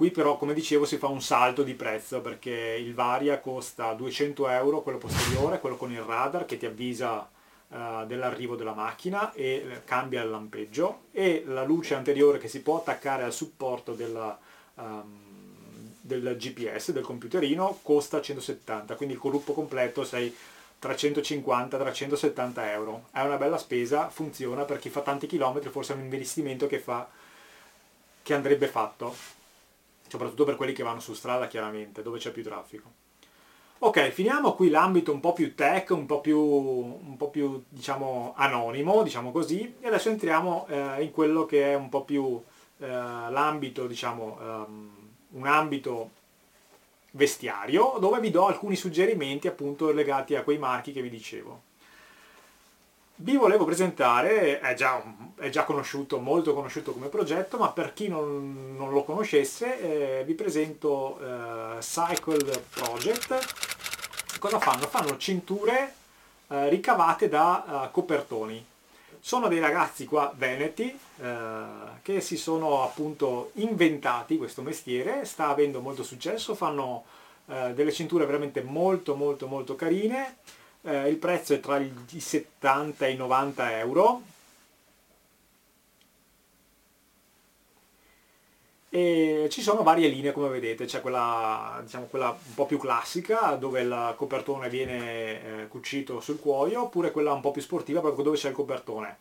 Qui 0.00 0.10
però, 0.10 0.38
come 0.38 0.54
dicevo, 0.54 0.86
si 0.86 0.96
fa 0.96 1.08
un 1.08 1.20
salto 1.20 1.62
di 1.62 1.74
prezzo 1.74 2.22
perché 2.22 2.50
il 2.50 2.94
Varia 2.94 3.38
costa 3.38 3.92
200 3.92 4.48
euro, 4.48 4.80
quello 4.80 4.96
posteriore, 4.96 5.60
quello 5.60 5.76
con 5.76 5.92
il 5.92 6.00
radar 6.00 6.46
che 6.46 6.56
ti 6.56 6.64
avvisa 6.64 7.28
uh, 7.68 8.06
dell'arrivo 8.06 8.56
della 8.56 8.72
macchina 8.72 9.30
e 9.34 9.44
eh, 9.46 9.84
cambia 9.84 10.22
il 10.22 10.30
lampeggio 10.30 11.00
e 11.12 11.44
la 11.46 11.64
luce 11.64 11.96
anteriore 11.96 12.38
che 12.38 12.48
si 12.48 12.62
può 12.62 12.78
attaccare 12.78 13.24
al 13.24 13.34
supporto 13.34 13.92
della, 13.92 14.38
um, 14.76 15.92
del 16.00 16.34
GPS, 16.38 16.92
del 16.92 17.04
computerino, 17.04 17.80
costa 17.82 18.22
170, 18.22 18.94
quindi 18.94 19.16
il 19.16 19.20
gruppo 19.20 19.52
completo 19.52 20.02
sei 20.02 20.34
350-370 20.80 22.52
euro. 22.68 23.08
È 23.12 23.20
una 23.20 23.36
bella 23.36 23.58
spesa, 23.58 24.08
funziona 24.08 24.64
per 24.64 24.78
chi 24.78 24.88
fa 24.88 25.02
tanti 25.02 25.26
chilometri, 25.26 25.68
forse 25.68 25.92
è 25.92 25.96
un 25.96 26.04
investimento 26.04 26.66
che, 26.66 26.78
fa, 26.78 27.06
che 28.22 28.32
andrebbe 28.32 28.66
fatto 28.66 29.38
soprattutto 30.10 30.44
per 30.44 30.56
quelli 30.56 30.72
che 30.72 30.82
vanno 30.82 31.00
su 31.00 31.14
strada 31.14 31.46
chiaramente, 31.46 32.02
dove 32.02 32.18
c'è 32.18 32.32
più 32.32 32.42
traffico. 32.42 32.92
Ok, 33.78 34.10
finiamo 34.10 34.54
qui 34.54 34.68
l'ambito 34.68 35.12
un 35.12 35.20
po' 35.20 35.32
più 35.32 35.54
tech, 35.54 35.90
un 35.90 36.04
po' 36.04 36.20
più, 36.20 36.38
un 36.38 37.16
po 37.16 37.30
più 37.30 37.62
diciamo, 37.68 38.34
anonimo, 38.36 39.02
diciamo 39.02 39.30
così, 39.32 39.76
e 39.80 39.86
adesso 39.86 40.10
entriamo 40.10 40.66
eh, 40.68 41.02
in 41.02 41.12
quello 41.12 41.46
che 41.46 41.70
è 41.70 41.74
un 41.74 41.88
po' 41.88 42.04
più 42.04 42.42
eh, 42.78 42.86
l'ambito, 42.86 43.86
diciamo, 43.86 44.36
um, 44.38 44.90
un 45.30 45.46
ambito 45.46 46.10
vestiario, 47.12 47.96
dove 48.00 48.20
vi 48.20 48.30
do 48.30 48.46
alcuni 48.46 48.76
suggerimenti 48.76 49.48
appunto 49.48 49.90
legati 49.92 50.34
a 50.34 50.42
quei 50.42 50.58
marchi 50.58 50.92
che 50.92 51.00
vi 51.00 51.08
dicevo 51.08 51.68
vi 53.22 53.36
volevo 53.36 53.64
presentare, 53.64 54.60
è 54.60 54.74
già, 54.74 55.02
è 55.36 55.48
già, 55.50 55.64
conosciuto, 55.64 56.18
molto 56.18 56.54
conosciuto 56.54 56.92
come 56.92 57.08
progetto, 57.08 57.58
ma 57.58 57.70
per 57.70 57.92
chi 57.92 58.08
non, 58.08 58.74
non 58.76 58.90
lo 58.90 59.04
conoscesse 59.04 60.20
eh, 60.20 60.24
vi 60.24 60.34
presento 60.34 61.18
eh, 61.20 61.78
Cycle 61.80 62.62
Project. 62.70 64.38
Cosa 64.38 64.58
fanno? 64.58 64.86
Fanno 64.86 65.16
cinture 65.18 65.94
eh, 66.48 66.68
ricavate 66.70 67.28
da 67.28 67.88
uh, 67.88 67.90
copertoni. 67.90 68.64
Sono 69.22 69.48
dei 69.48 69.60
ragazzi 69.60 70.06
qua 70.06 70.32
veneti 70.34 70.98
eh, 71.18 71.62
che 72.00 72.22
si 72.22 72.38
sono 72.38 72.82
appunto 72.82 73.50
inventati 73.54 74.38
questo 74.38 74.62
mestiere, 74.62 75.26
sta 75.26 75.48
avendo 75.48 75.82
molto 75.82 76.02
successo, 76.02 76.54
fanno 76.54 77.04
eh, 77.46 77.74
delle 77.74 77.92
cinture 77.92 78.24
veramente 78.24 78.62
molto 78.62 79.14
molto 79.14 79.46
molto 79.46 79.74
carine 79.74 80.36
eh, 80.82 81.08
il 81.08 81.16
prezzo 81.16 81.54
è 81.54 81.60
tra 81.60 81.78
i 81.78 81.92
70 82.20 83.06
e 83.06 83.10
i 83.12 83.16
90 83.16 83.78
euro. 83.78 84.22
E 88.92 89.46
ci 89.50 89.62
sono 89.62 89.82
varie 89.84 90.08
linee 90.08 90.32
come 90.32 90.48
vedete. 90.48 90.84
C'è 90.84 91.00
quella, 91.00 91.78
diciamo, 91.82 92.06
quella 92.06 92.30
un 92.30 92.54
po' 92.54 92.66
più 92.66 92.78
classica 92.78 93.54
dove 93.54 93.82
il 93.82 94.14
copertone 94.16 94.68
viene 94.68 95.62
eh, 95.62 95.68
cucito 95.68 96.20
sul 96.20 96.40
cuoio 96.40 96.82
oppure 96.82 97.12
quella 97.12 97.32
un 97.32 97.40
po' 97.40 97.52
più 97.52 97.62
sportiva 97.62 98.00
proprio 98.00 98.24
dove 98.24 98.36
c'è 98.36 98.48
il 98.48 98.54
copertone. 98.54 99.18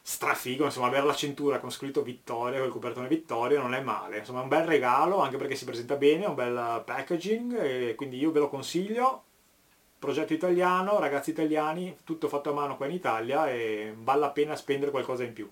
Strafigo, 0.00 0.64
insomma 0.64 0.86
avere 0.86 1.04
la 1.04 1.14
cintura 1.14 1.58
con 1.58 1.70
scritto 1.70 2.02
Vittoria, 2.02 2.58
con 2.58 2.68
il 2.68 2.72
copertone 2.72 3.08
Vittoria 3.08 3.60
non 3.60 3.74
è 3.74 3.80
male, 3.80 4.18
insomma 4.18 4.38
è 4.38 4.42
un 4.44 4.48
bel 4.48 4.64
regalo 4.64 5.18
anche 5.18 5.36
perché 5.36 5.56
si 5.56 5.64
presenta 5.64 5.96
bene, 5.96 6.24
è 6.24 6.28
un 6.28 6.36
bel 6.36 6.82
packaging 6.84 7.96
quindi 7.96 8.16
io 8.18 8.30
ve 8.30 8.38
lo 8.38 8.48
consiglio 8.48 9.24
progetto 9.98 10.32
italiano, 10.32 10.98
ragazzi 10.98 11.30
italiani, 11.30 11.96
tutto 12.04 12.28
fatto 12.28 12.50
a 12.50 12.52
mano 12.54 12.76
qua 12.76 12.86
in 12.86 12.92
Italia 12.92 13.50
e 13.50 13.94
vale 13.96 14.20
la 14.20 14.30
pena 14.30 14.56
spendere 14.56 14.90
qualcosa 14.90 15.24
in 15.24 15.32
più. 15.32 15.50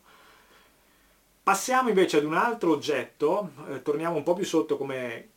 Passiamo 1.43 1.89
invece 1.89 2.19
ad 2.19 2.25
un 2.25 2.35
altro 2.35 2.71
oggetto, 2.71 3.51
eh, 3.69 3.83
torniamo 3.83 4.17
un 4.17 4.23
po' 4.23 4.35
più 4.35 4.45
sotto 4.45 4.77
come 4.77 5.29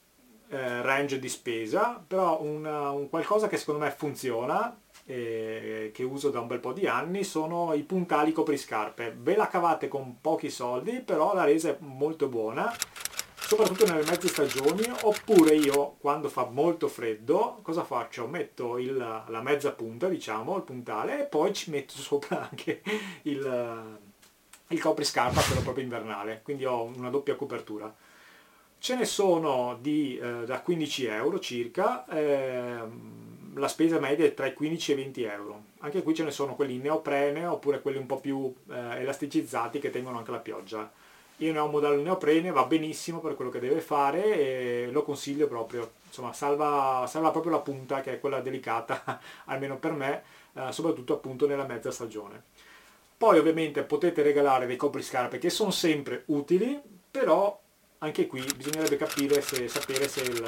eh, 0.50 0.82
range 0.82 1.20
di 1.20 1.28
spesa, 1.28 2.02
però 2.06 2.42
un, 2.42 2.66
un, 2.66 3.10
qualcosa 3.10 3.48
che 3.48 3.58
secondo 3.58 3.84
me 3.84 3.92
funziona 3.92 4.80
e 5.06 5.92
che 5.94 6.04
uso 6.04 6.30
da 6.30 6.40
un 6.40 6.48
bel 6.48 6.60
po' 6.60 6.74
di 6.74 6.88
anni 6.88 7.24
sono 7.24 7.74
i 7.74 7.84
puntali 7.84 8.32
copriscarpe. 8.32 9.16
Ve 9.20 9.36
la 9.36 9.48
cavate 9.48 9.88
con 9.88 10.22
pochi 10.22 10.50
soldi, 10.50 11.02
però 11.02 11.34
la 11.34 11.44
resa 11.44 11.70
è 11.70 11.78
molto 11.80 12.28
buona 12.28 12.74
soprattutto 13.48 13.86
nelle 13.86 14.04
mezze 14.04 14.28
stagioni, 14.28 14.84
oppure 15.04 15.56
io 15.56 15.96
quando 16.00 16.28
fa 16.28 16.50
molto 16.52 16.90
freddo, 16.90 17.60
cosa 17.62 17.86
faccio? 17.86 18.28
Metto 18.28 18.78
il, 18.78 18.98
la 18.98 19.42
mezza 19.42 19.72
punta, 19.72 20.10
diciamo, 20.10 20.58
il 20.58 20.64
puntale, 20.64 21.22
e 21.22 21.24
poi 21.24 21.54
ci 21.54 21.70
metto 21.70 21.94
sopra 21.98 22.50
anche 22.50 22.82
il, 23.22 24.00
il 24.68 24.82
copriscarpa, 24.82 25.42
quello 25.44 25.62
proprio 25.62 25.86
invernale, 25.86 26.42
quindi 26.44 26.66
ho 26.66 26.84
una 26.84 27.10
doppia 27.10 27.36
copertura. 27.36 27.96
Ce 28.80 28.96
ne 28.96 29.06
sono 29.06 29.78
di, 29.80 30.18
eh, 30.18 30.44
da 30.44 30.60
15 30.60 31.06
euro 31.06 31.40
circa, 31.40 32.06
eh, 32.10 32.80
la 33.54 33.68
spesa 33.70 33.98
media 33.98 34.26
è 34.26 34.34
tra 34.34 34.46
i 34.46 34.54
15 34.54 34.92
e 34.92 34.94
i 34.94 34.98
20 34.98 35.24
euro. 35.24 35.64
Anche 35.80 36.04
qui 36.04 36.14
ce 36.14 36.26
ne 36.26 36.32
sono 36.32 36.54
quelli 36.54 36.74
in 36.74 36.82
neoprene 36.82 37.46
oppure 37.46 37.82
quelli 37.82 37.98
un 37.98 38.08
po' 38.08 38.20
più 38.20 38.54
eh, 38.70 39.00
elasticizzati 39.00 39.80
che 39.80 39.90
tengono 39.90 40.18
anche 40.18 40.32
la 40.32 40.40
pioggia. 40.40 40.92
Io 41.38 41.54
ne 41.54 41.60
ho 41.60 41.66
un 41.66 41.72
modello 41.72 42.02
neoprene, 42.02 42.52
va 42.52 42.66
benissimo 42.66 43.20
per 43.20 43.36
quello 43.36 43.52
che 43.52 43.60
deve 43.60 43.80
fare 43.80 44.24
e 44.24 44.90
lo 44.92 45.04
consiglio 45.04 45.48
proprio. 45.48 45.92
Insomma, 46.08 46.34
salva, 46.34 47.06
salva 47.08 47.30
proprio 47.30 47.52
la 47.52 47.60
punta 47.60 48.02
che 48.02 48.14
è 48.14 48.20
quella 48.20 48.40
delicata, 48.40 49.20
almeno 49.46 49.78
per 49.78 49.92
me, 49.92 50.24
eh, 50.54 50.72
soprattutto 50.72 51.14
appunto 51.14 51.46
nella 51.46 51.66
mezza 51.66 51.92
stagione. 51.92 52.42
Poi 53.18 53.38
ovviamente 53.38 53.84
potete 53.84 54.24
regalare 54.24 54.66
dei 54.66 54.78
copriscarpe 54.78 55.38
che 55.38 55.50
sono 55.50 55.72
sempre 55.72 56.24
utili, 56.28 56.80
però 57.10 57.60
anche 58.00 58.28
qui 58.28 58.44
bisognerebbe 58.56 58.98
capire 58.98 59.42
se, 59.42 59.68
sapere 59.68 60.08
se 60.08 60.22
il, 60.22 60.48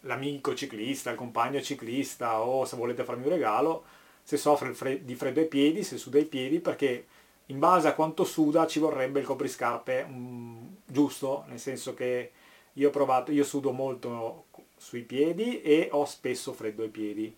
l'amico 0.00 0.54
ciclista, 0.54 1.10
il 1.10 1.16
compagno 1.16 1.60
ciclista 1.60 2.40
o 2.40 2.64
se 2.64 2.76
volete 2.76 3.04
farmi 3.04 3.24
un 3.24 3.30
regalo, 3.30 3.84
se 4.22 4.36
soffre 4.36 4.72
fre- 4.72 5.04
di 5.04 5.14
freddo 5.14 5.40
ai 5.40 5.46
piedi, 5.46 5.82
se 5.82 5.98
suda 5.98 6.18
i 6.18 6.24
piedi, 6.24 6.60
perché 6.60 7.06
in 7.50 7.58
base 7.58 7.88
a 7.88 7.94
quanto 7.94 8.24
suda 8.24 8.66
ci 8.66 8.78
vorrebbe 8.78 9.20
il 9.20 9.26
copriscarpe 9.26 10.06
um, 10.08 10.76
giusto, 10.86 11.44
nel 11.48 11.58
senso 11.58 11.94
che 11.94 12.30
io 12.74 12.88
ho 12.88 12.92
provato, 12.92 13.32
io 13.32 13.44
sudo 13.44 13.72
molto 13.72 14.46
sui 14.76 15.02
piedi 15.02 15.60
e 15.60 15.88
ho 15.90 16.04
spesso 16.04 16.52
freddo 16.52 16.82
ai 16.82 16.88
piedi. 16.88 17.36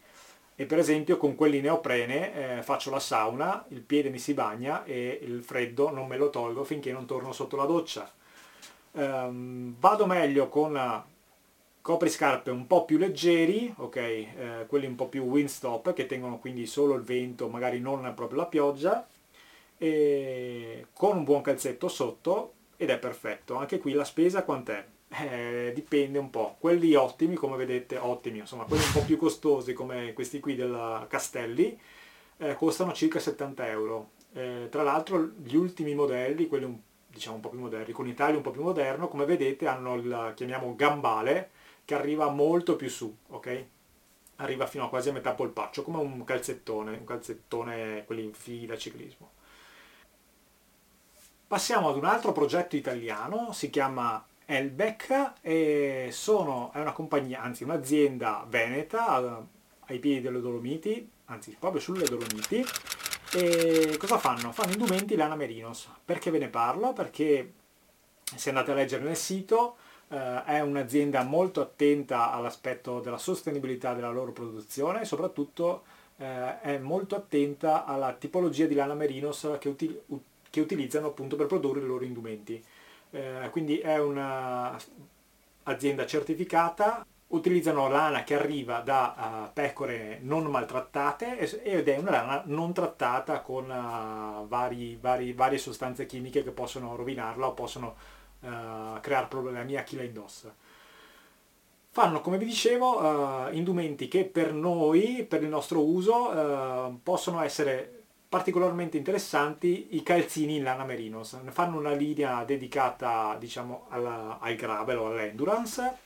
E 0.54 0.66
per 0.66 0.78
esempio 0.78 1.16
con 1.16 1.34
quelli 1.34 1.60
neoprene 1.60 2.58
eh, 2.58 2.62
faccio 2.62 2.90
la 2.90 3.00
sauna, 3.00 3.64
il 3.68 3.80
piede 3.80 4.10
mi 4.10 4.18
si 4.18 4.34
bagna 4.34 4.84
e 4.84 5.18
il 5.22 5.42
freddo 5.42 5.90
non 5.90 6.06
me 6.06 6.18
lo 6.18 6.30
tolgo 6.30 6.62
finché 6.62 6.92
non 6.92 7.06
torno 7.06 7.32
sotto 7.32 7.56
la 7.56 7.64
doccia. 7.64 8.10
Um, 8.92 9.74
vado 9.78 10.04
meglio 10.04 10.48
con 10.48 11.04
copriscarpe 11.80 12.50
un 12.50 12.66
po' 12.66 12.84
più 12.84 12.98
leggeri, 12.98 13.72
ok, 13.76 13.96
eh, 13.96 14.66
quelli 14.68 14.86
un 14.86 14.94
po' 14.94 15.08
più 15.08 15.22
windstop 15.22 15.94
che 15.94 16.06
tengono 16.06 16.38
quindi 16.38 16.66
solo 16.66 16.94
il 16.94 17.02
vento, 17.02 17.48
magari 17.48 17.80
non 17.80 18.12
proprio 18.14 18.38
la 18.38 18.46
pioggia, 18.46 19.08
con 20.92 21.16
un 21.16 21.24
buon 21.24 21.42
calzetto 21.42 21.88
sotto 21.88 22.52
ed 22.76 22.90
è 22.90 22.98
perfetto. 22.98 23.56
Anche 23.56 23.78
qui 23.78 23.92
la 23.92 24.04
spesa 24.04 24.44
quant'è? 24.44 24.84
Eh, 25.08 25.72
dipende 25.74 26.18
un 26.18 26.30
po'. 26.30 26.56
Quelli 26.58 26.94
ottimi, 26.94 27.34
come 27.34 27.56
vedete, 27.56 27.96
ottimi, 27.96 28.38
insomma, 28.38 28.64
quelli 28.64 28.82
un 28.84 28.92
po' 28.92 29.04
più 29.04 29.16
costosi 29.16 29.72
come 29.72 30.12
questi 30.14 30.40
qui 30.40 30.54
della 30.54 31.06
Castelli, 31.08 31.78
eh, 32.38 32.54
costano 32.54 32.92
circa 32.92 33.18
70 33.18 33.68
euro. 33.68 34.10
Eh, 34.32 34.68
tra 34.70 34.82
l'altro 34.82 35.32
gli 35.42 35.54
ultimi 35.54 35.94
modelli, 35.94 36.46
quelli 36.48 36.64
un, 36.64 36.78
diciamo 37.06 37.36
un 37.36 37.42
po' 37.42 37.50
più 37.50 37.60
moderni, 37.60 37.92
con 37.92 38.08
Italia 38.08 38.36
un 38.36 38.42
po' 38.42 38.50
più 38.50 38.62
moderno, 38.62 39.08
come 39.08 39.26
vedete 39.26 39.66
hanno 39.66 39.94
il, 39.94 40.32
chiamiamo 40.34 40.74
gambale, 40.74 41.50
che 41.84 41.94
arriva 41.94 42.30
molto 42.30 42.76
più 42.76 42.88
su, 42.88 43.14
ok? 43.28 43.64
Arriva 44.36 44.66
fino 44.66 44.84
a 44.84 44.88
quasi 44.88 45.10
a 45.10 45.12
metà 45.12 45.34
polpaccio, 45.34 45.82
come 45.82 45.98
un 45.98 46.24
calzettone, 46.24 46.96
un 46.96 47.04
calzettone, 47.04 48.04
quelli 48.06 48.24
in 48.24 48.32
fila 48.32 48.76
ciclismo. 48.76 49.30
Passiamo 51.52 51.90
ad 51.90 51.96
un 51.96 52.06
altro 52.06 52.32
progetto 52.32 52.76
italiano, 52.76 53.52
si 53.52 53.68
chiama 53.68 54.24
Elbeck 54.46 55.32
e 55.42 56.08
sono, 56.10 56.72
è 56.72 56.80
una 56.80 56.92
compagnia, 56.92 57.42
anzi 57.42 57.62
un'azienda 57.62 58.46
veneta 58.48 59.46
ai 59.80 59.98
piedi 59.98 60.22
delle 60.22 60.40
Dolomiti, 60.40 61.06
anzi 61.26 61.54
proprio 61.58 61.82
sulle 61.82 62.06
Dolomiti. 62.06 62.64
E 63.34 63.96
cosa 63.98 64.16
fanno? 64.16 64.50
Fanno 64.52 64.72
indumenti 64.72 65.14
lana 65.14 65.34
merinos. 65.34 65.90
Perché 66.02 66.30
ve 66.30 66.38
ne 66.38 66.48
parlo? 66.48 66.94
Perché 66.94 67.52
se 68.34 68.48
andate 68.48 68.70
a 68.70 68.74
leggere 68.74 69.04
nel 69.04 69.16
sito 69.16 69.76
eh, 70.08 70.44
è 70.44 70.60
un'azienda 70.60 71.22
molto 71.22 71.60
attenta 71.60 72.32
all'aspetto 72.32 73.00
della 73.00 73.18
sostenibilità 73.18 73.92
della 73.92 74.08
loro 74.08 74.32
produzione 74.32 75.02
e 75.02 75.04
soprattutto 75.04 75.82
eh, 76.16 76.60
è 76.60 76.78
molto 76.78 77.14
attenta 77.14 77.84
alla 77.84 78.14
tipologia 78.14 78.64
di 78.64 78.74
lana 78.74 78.94
merinos 78.94 79.46
che, 79.58 79.68
uti- 79.68 80.00
che 80.52 80.60
utilizzano 80.60 81.06
appunto 81.06 81.34
per 81.34 81.46
produrre 81.46 81.80
i 81.80 81.86
loro 81.86 82.04
indumenti 82.04 82.62
eh, 83.14 83.50
quindi 83.50 83.78
è 83.78 83.98
un'azienda 83.98 86.06
certificata, 86.06 87.04
utilizzano 87.28 87.88
lana 87.88 88.24
che 88.24 88.34
arriva 88.34 88.80
da 88.80 89.48
uh, 89.48 89.52
pecore 89.52 90.18
non 90.22 90.44
maltrattate 90.44 91.38
ed 91.62 91.88
è 91.88 91.98
una 91.98 92.10
lana 92.10 92.42
non 92.46 92.72
trattata 92.72 93.40
con 93.40 93.64
uh, 93.64 94.48
vari, 94.48 94.96
vari, 94.98 95.34
varie 95.34 95.58
sostanze 95.58 96.06
chimiche 96.06 96.42
che 96.42 96.52
possono 96.52 96.96
rovinarla 96.96 97.48
o 97.48 97.52
possono 97.52 97.96
uh, 98.40 98.98
creare 99.00 99.26
problemi 99.26 99.76
a 99.76 99.82
chi 99.82 99.96
la 99.96 100.04
indossa. 100.04 100.54
Fanno, 101.90 102.22
come 102.22 102.38
vi 102.38 102.46
dicevo, 102.46 103.50
indumenti 103.50 104.08
che 104.08 104.24
per 104.24 104.54
noi, 104.54 105.26
per 105.28 105.42
il 105.42 105.50
nostro 105.50 105.84
uso, 105.84 106.98
possono 107.02 107.42
essere 107.42 108.01
particolarmente 108.32 108.96
interessanti 108.96 109.88
i 109.90 110.02
calzini 110.02 110.56
in 110.56 110.62
lana 110.62 110.86
merinos. 110.86 111.38
Fanno 111.50 111.76
una 111.76 111.92
linea 111.92 112.44
dedicata 112.44 113.36
diciamo, 113.38 113.88
alla, 113.90 114.38
al 114.40 114.54
gravel 114.54 114.96
o 114.96 115.06
all'endurance. 115.08 115.98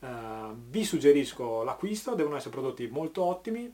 Uh, 0.00 0.56
vi 0.70 0.82
suggerisco 0.82 1.62
l'acquisto, 1.62 2.16
devono 2.16 2.34
essere 2.34 2.50
prodotti 2.50 2.88
molto 2.88 3.22
ottimi, 3.22 3.72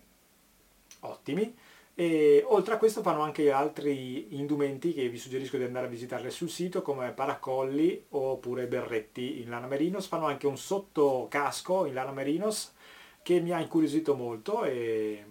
ottimi. 1.00 1.56
E 1.94 2.44
oltre 2.46 2.74
a 2.74 2.76
questo 2.76 3.00
fanno 3.00 3.22
anche 3.22 3.50
altri 3.50 4.36
indumenti 4.36 4.92
che 4.92 5.08
vi 5.08 5.16
suggerisco 5.16 5.56
di 5.56 5.64
andare 5.64 5.86
a 5.86 5.88
visitare 5.88 6.28
sul 6.28 6.50
sito 6.50 6.82
come 6.82 7.10
paracolli 7.12 8.04
oppure 8.10 8.66
berretti 8.66 9.40
in 9.40 9.48
lana 9.48 9.66
merinos. 9.66 10.08
Fanno 10.08 10.26
anche 10.26 10.46
un 10.46 10.58
sottocasco 10.58 11.86
in 11.86 11.94
lana 11.94 12.12
merinos 12.12 12.74
che 13.22 13.40
mi 13.40 13.52
ha 13.52 13.60
incuriosito 13.60 14.14
molto 14.14 14.62
e 14.64 15.24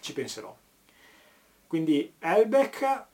ci 0.00 0.14
penserò. 0.14 0.56
Quindi 1.68 2.14
Elbeck, 2.18 3.04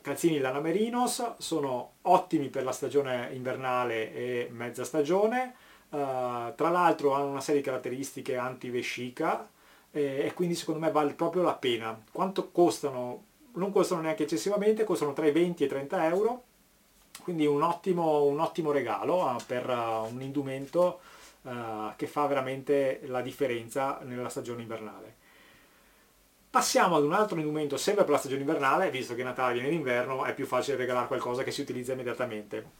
calzini 0.00 0.40
Lana 0.40 0.58
Merinos 0.58 1.36
sono 1.36 1.92
ottimi 2.02 2.48
per 2.48 2.64
la 2.64 2.72
stagione 2.72 3.28
invernale 3.32 4.12
e 4.12 4.48
mezza 4.50 4.82
stagione, 4.82 5.54
uh, 5.90 6.52
tra 6.56 6.68
l'altro 6.68 7.12
hanno 7.12 7.26
una 7.28 7.40
serie 7.40 7.60
di 7.60 7.66
caratteristiche 7.66 8.36
anti-vescica 8.36 9.48
e, 9.92 10.02
e 10.24 10.34
quindi 10.34 10.56
secondo 10.56 10.80
me 10.80 10.90
vale 10.90 11.12
proprio 11.12 11.42
la 11.42 11.54
pena. 11.54 11.96
Quanto 12.10 12.50
costano? 12.50 13.26
Non 13.52 13.70
costano 13.70 14.00
neanche 14.00 14.24
eccessivamente, 14.24 14.82
costano 14.82 15.12
tra 15.12 15.28
i 15.28 15.32
20 15.32 15.62
e 15.62 15.66
i 15.66 15.68
30 15.68 16.06
euro, 16.08 16.42
quindi 17.22 17.46
un 17.46 17.62
ottimo, 17.62 18.24
un 18.24 18.40
ottimo 18.40 18.72
regalo 18.72 19.24
uh, 19.26 19.36
per 19.46 19.68
uh, 19.68 20.12
un 20.12 20.20
indumento 20.20 21.00
che 21.96 22.06
fa 22.06 22.26
veramente 22.26 23.00
la 23.04 23.22
differenza 23.22 23.98
nella 24.02 24.28
stagione 24.28 24.60
invernale. 24.60 25.19
Passiamo 26.50 26.96
ad 26.96 27.04
un 27.04 27.12
altro 27.12 27.38
indumento 27.38 27.76
sempre 27.76 28.02
per 28.02 28.12
la 28.12 28.18
stagione 28.18 28.40
invernale, 28.40 28.90
visto 28.90 29.14
che 29.14 29.22
Natale 29.22 29.52
viene 29.52 29.68
d'inverno 29.68 30.24
è 30.24 30.34
più 30.34 30.46
facile 30.46 30.76
regalare 30.76 31.06
qualcosa 31.06 31.44
che 31.44 31.52
si 31.52 31.60
utilizza 31.60 31.92
immediatamente. 31.92 32.70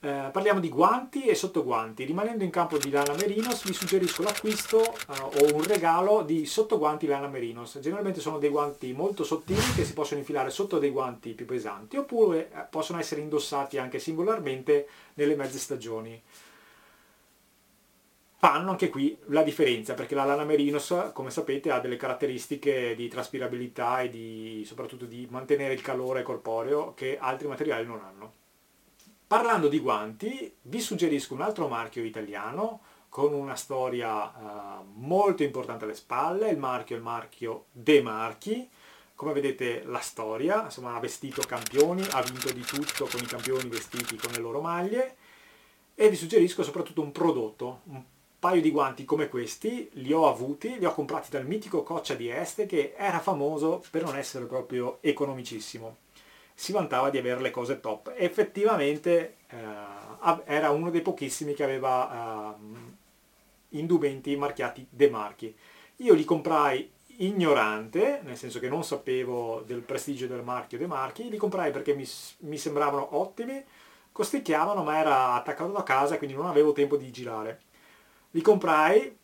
Eh, 0.00 0.30
parliamo 0.32 0.58
di 0.58 0.70
guanti 0.70 1.26
e 1.26 1.34
sottoguanti. 1.34 2.04
Rimanendo 2.04 2.44
in 2.44 2.50
campo 2.50 2.78
di 2.78 2.90
lana 2.90 3.12
merinos 3.12 3.62
vi 3.64 3.74
suggerisco 3.74 4.22
l'acquisto 4.22 4.80
eh, 4.82 5.20
o 5.20 5.54
un 5.54 5.62
regalo 5.64 6.22
di 6.22 6.46
sottoguanti 6.46 7.06
lana 7.06 7.28
merinos. 7.28 7.78
Generalmente 7.78 8.20
sono 8.20 8.38
dei 8.38 8.48
guanti 8.48 8.94
molto 8.94 9.22
sottili 9.22 9.60
che 9.74 9.84
si 9.84 9.92
possono 9.92 10.20
infilare 10.20 10.48
sotto 10.48 10.78
dei 10.78 10.90
guanti 10.90 11.32
più 11.32 11.44
pesanti 11.44 11.98
oppure 11.98 12.50
eh, 12.50 12.66
possono 12.70 12.98
essere 12.98 13.20
indossati 13.20 13.76
anche 13.76 13.98
singolarmente 13.98 14.88
nelle 15.12 15.36
mezze 15.36 15.58
stagioni 15.58 16.18
fanno 18.44 18.72
anche 18.72 18.90
qui 18.90 19.16
la 19.28 19.42
differenza 19.42 19.94
perché 19.94 20.14
la 20.14 20.24
lana 20.24 20.44
merinos 20.44 21.12
come 21.14 21.30
sapete 21.30 21.70
ha 21.70 21.80
delle 21.80 21.96
caratteristiche 21.96 22.94
di 22.94 23.08
traspirabilità 23.08 24.02
e 24.02 24.10
di, 24.10 24.64
soprattutto 24.66 25.06
di 25.06 25.26
mantenere 25.30 25.72
il 25.72 25.80
calore 25.80 26.20
corporeo 26.20 26.92
che 26.92 27.16
altri 27.18 27.46
materiali 27.48 27.86
non 27.86 28.02
hanno. 28.04 28.32
Parlando 29.26 29.68
di 29.68 29.78
guanti 29.78 30.54
vi 30.60 30.78
suggerisco 30.78 31.32
un 31.32 31.40
altro 31.40 31.68
marchio 31.68 32.04
italiano 32.04 32.82
con 33.08 33.32
una 33.32 33.56
storia 33.56 34.24
uh, 34.26 34.84
molto 34.92 35.42
importante 35.42 35.84
alle 35.84 35.94
spalle, 35.94 36.50
il 36.50 36.58
marchio 36.58 36.96
è 36.96 36.98
il 36.98 37.04
marchio 37.04 37.64
De 37.72 38.02
Marchi, 38.02 38.68
come 39.14 39.32
vedete 39.32 39.84
la 39.86 40.00
storia, 40.00 40.64
insomma 40.64 40.94
ha 40.94 41.00
vestito 41.00 41.40
campioni, 41.46 42.06
ha 42.10 42.20
vinto 42.20 42.52
di 42.52 42.60
tutto 42.60 43.06
con 43.06 43.20
i 43.20 43.26
campioni 43.26 43.70
vestiti 43.70 44.16
con 44.16 44.32
le 44.32 44.38
loro 44.38 44.60
maglie. 44.60 45.16
E 45.94 46.10
vi 46.10 46.16
suggerisco 46.16 46.64
soprattutto 46.64 47.00
un 47.00 47.12
prodotto, 47.12 47.82
un 47.84 48.02
paio 48.44 48.60
di 48.60 48.70
guanti 48.70 49.06
come 49.06 49.30
questi 49.30 49.88
li 49.94 50.12
ho 50.12 50.28
avuti, 50.28 50.78
li 50.78 50.84
ho 50.84 50.92
comprati 50.92 51.30
dal 51.30 51.46
mitico 51.46 51.82
Coccia 51.82 52.12
di 52.12 52.28
Este 52.28 52.66
che 52.66 52.92
era 52.94 53.18
famoso 53.18 53.82
per 53.90 54.02
non 54.02 54.18
essere 54.18 54.44
proprio 54.44 54.98
economicissimo. 55.00 55.96
si 56.52 56.70
vantava 56.72 57.08
di 57.08 57.16
avere 57.16 57.40
le 57.40 57.50
cose 57.50 57.80
top. 57.80 58.12
Effettivamente 58.14 59.36
eh, 59.48 59.56
era 60.44 60.68
uno 60.68 60.90
dei 60.90 61.00
pochissimi 61.00 61.54
che 61.54 61.64
aveva 61.64 62.54
eh, 62.54 63.78
indumenti 63.78 64.36
marchiati 64.36 64.86
De 64.90 65.08
Marchi. 65.08 65.56
Io 65.96 66.12
li 66.12 66.24
comprai 66.24 66.90
ignorante, 67.16 68.20
nel 68.24 68.36
senso 68.36 68.58
che 68.58 68.68
non 68.68 68.84
sapevo 68.84 69.62
del 69.64 69.80
prestigio 69.80 70.26
del 70.26 70.42
marchio 70.42 70.76
De 70.76 70.86
Marchi, 70.86 71.30
li 71.30 71.38
comprai 71.38 71.70
perché 71.70 71.94
mi, 71.94 72.06
mi 72.40 72.58
sembravano 72.58 73.16
ottimi, 73.16 73.64
costicchiavano 74.12 74.82
ma 74.82 74.98
era 74.98 75.32
attaccato 75.32 75.72
da 75.72 75.82
casa 75.82 76.18
quindi 76.18 76.36
non 76.36 76.44
avevo 76.44 76.74
tempo 76.74 76.98
di 76.98 77.10
girare. 77.10 77.72
Li 78.34 78.40
comprai, 78.40 79.16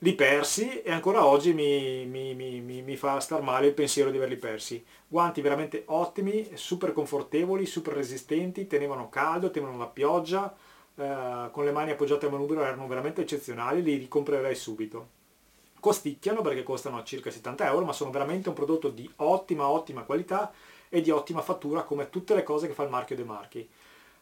li 0.00 0.14
persi 0.14 0.82
e 0.82 0.92
ancora 0.92 1.24
oggi 1.24 1.54
mi, 1.54 2.04
mi, 2.04 2.34
mi, 2.34 2.60
mi, 2.60 2.96
fa 2.96 3.20
star 3.20 3.40
male 3.40 3.68
il 3.68 3.72
pensiero 3.72 4.10
di 4.10 4.18
averli 4.18 4.36
persi. 4.36 4.84
Guanti 5.08 5.40
veramente 5.40 5.84
ottimi, 5.86 6.50
super 6.52 6.92
confortevoli, 6.92 7.64
super 7.64 7.94
resistenti, 7.94 8.66
tenevano 8.66 9.08
caldo, 9.08 9.50
tenevano 9.50 9.78
la 9.78 9.86
pioggia, 9.86 10.54
eh, 10.94 11.48
con 11.50 11.64
le 11.64 11.72
mani 11.72 11.92
appoggiate 11.92 12.26
al 12.26 12.32
manubrio 12.32 12.60
erano 12.60 12.86
veramente 12.86 13.22
eccezionali, 13.22 13.82
li 13.82 13.96
ricomprerei 13.96 14.54
subito. 14.54 15.08
Costicchiano 15.80 16.42
perché 16.42 16.62
costano 16.62 17.02
circa 17.04 17.30
70 17.30 17.66
euro, 17.66 17.86
ma 17.86 17.94
sono 17.94 18.10
veramente 18.10 18.50
un 18.50 18.54
prodotto 18.54 18.90
di 18.90 19.10
ottima, 19.16 19.68
ottima 19.68 20.02
qualità 20.02 20.52
e 20.90 21.00
di 21.00 21.10
ottima 21.10 21.40
fattura 21.40 21.82
come 21.84 22.10
tutte 22.10 22.34
le 22.34 22.42
cose 22.42 22.66
che 22.66 22.74
fa 22.74 22.82
il 22.82 22.90
marchio 22.90 23.16
De 23.16 23.24
Marchi. 23.24 23.66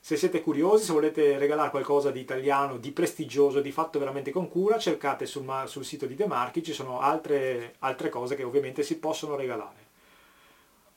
Se 0.06 0.16
siete 0.16 0.40
curiosi, 0.40 0.84
se 0.84 0.92
volete 0.92 1.36
regalare 1.36 1.70
qualcosa 1.70 2.12
di 2.12 2.20
italiano, 2.20 2.76
di 2.76 2.92
prestigioso, 2.92 3.60
di 3.60 3.72
fatto 3.72 3.98
veramente 3.98 4.30
con 4.30 4.48
cura, 4.48 4.78
cercate 4.78 5.26
sul, 5.26 5.64
sul 5.66 5.84
sito 5.84 6.06
di 6.06 6.14
De 6.14 6.28
Marchi, 6.28 6.62
ci 6.62 6.72
sono 6.72 7.00
altre, 7.00 7.74
altre 7.80 8.08
cose 8.08 8.36
che 8.36 8.44
ovviamente 8.44 8.84
si 8.84 9.00
possono 9.00 9.34
regalare. 9.34 9.84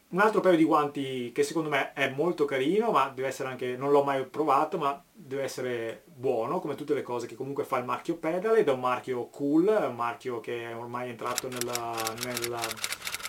Un 0.10 0.20
altro 0.20 0.42
paio 0.42 0.58
di 0.58 0.64
guanti 0.64 1.32
che 1.32 1.42
secondo 1.42 1.70
me 1.70 1.94
è 1.94 2.12
molto 2.12 2.46
carino, 2.46 2.92
ma 2.92 3.10
deve 3.10 3.30
essere 3.30 3.50
anche, 3.50 3.76
non 3.76 3.90
l'ho 3.90 4.04
mai 4.04 4.24
provato, 4.28 4.78
ma 4.78 5.04
deve 5.12 5.42
essere 5.42 6.04
buono, 6.06 6.60
come 6.60 6.76
tutte 6.76 6.94
le 6.94 7.02
cose 7.02 7.26
che 7.26 7.34
comunque 7.34 7.64
fa 7.64 7.80
il 7.80 7.86
marchio 7.86 8.14
Pedale, 8.18 8.60
ed 8.60 8.68
è 8.68 8.72
un 8.72 8.80
marchio 8.80 9.26
cool, 9.30 9.70
un 9.70 9.96
marchio 9.96 10.40
che 10.40 10.70
è 10.70 10.76
ormai 10.76 11.10
entrato 11.10 11.48
nella, 11.48 11.96
nella, 12.26 12.62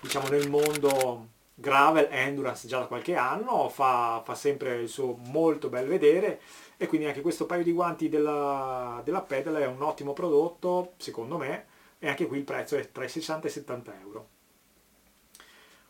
diciamo, 0.03 0.29
nel 0.29 0.51
mondo 0.51 1.39
gravel 1.61 2.09
endurance 2.11 2.67
già 2.67 2.79
da 2.79 2.87
qualche 2.87 3.15
anno, 3.15 3.69
fa, 3.69 4.23
fa, 4.25 4.35
sempre 4.35 4.81
il 4.81 4.89
suo 4.89 5.17
molto 5.27 5.69
bel 5.69 5.87
vedere 5.87 6.41
e 6.77 6.87
quindi 6.87 7.07
anche 7.07 7.21
questo 7.21 7.45
paio 7.45 7.63
di 7.63 7.73
guanti 7.73 8.09
della, 8.09 9.03
della 9.05 9.21
Pedal 9.21 9.57
è 9.57 9.67
un 9.67 9.83
ottimo 9.83 10.15
prodotto 10.15 10.95
secondo 10.97 11.37
me 11.37 11.67
e 11.99 12.09
anche 12.09 12.27
qui 12.27 12.39
il 12.39 12.45
prezzo 12.45 12.77
è 12.77 12.91
tra 12.91 13.05
i 13.05 13.09
60 13.09 13.47
e 13.47 13.51
i 13.51 13.53
70 13.53 14.01
euro. 14.01 14.29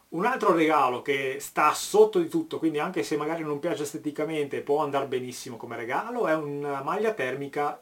Un 0.09 0.25
altro 0.25 0.53
regalo 0.53 1.03
che 1.03 1.37
sta 1.39 1.73
sotto 1.73 2.19
di 2.19 2.29
tutto, 2.29 2.59
quindi 2.59 2.81
anche 2.81 3.05
se 3.05 3.17
magari 3.17 3.45
non 3.45 3.61
piace 3.61 3.85
esteticamente 3.85 4.61
può 4.61 4.83
andare 4.83 5.07
benissimo 5.07 5.57
come 5.57 5.77
regalo, 5.77 6.27
è 6.27 6.35
una 6.35 6.83
maglia 6.83 7.13
termica 7.15 7.81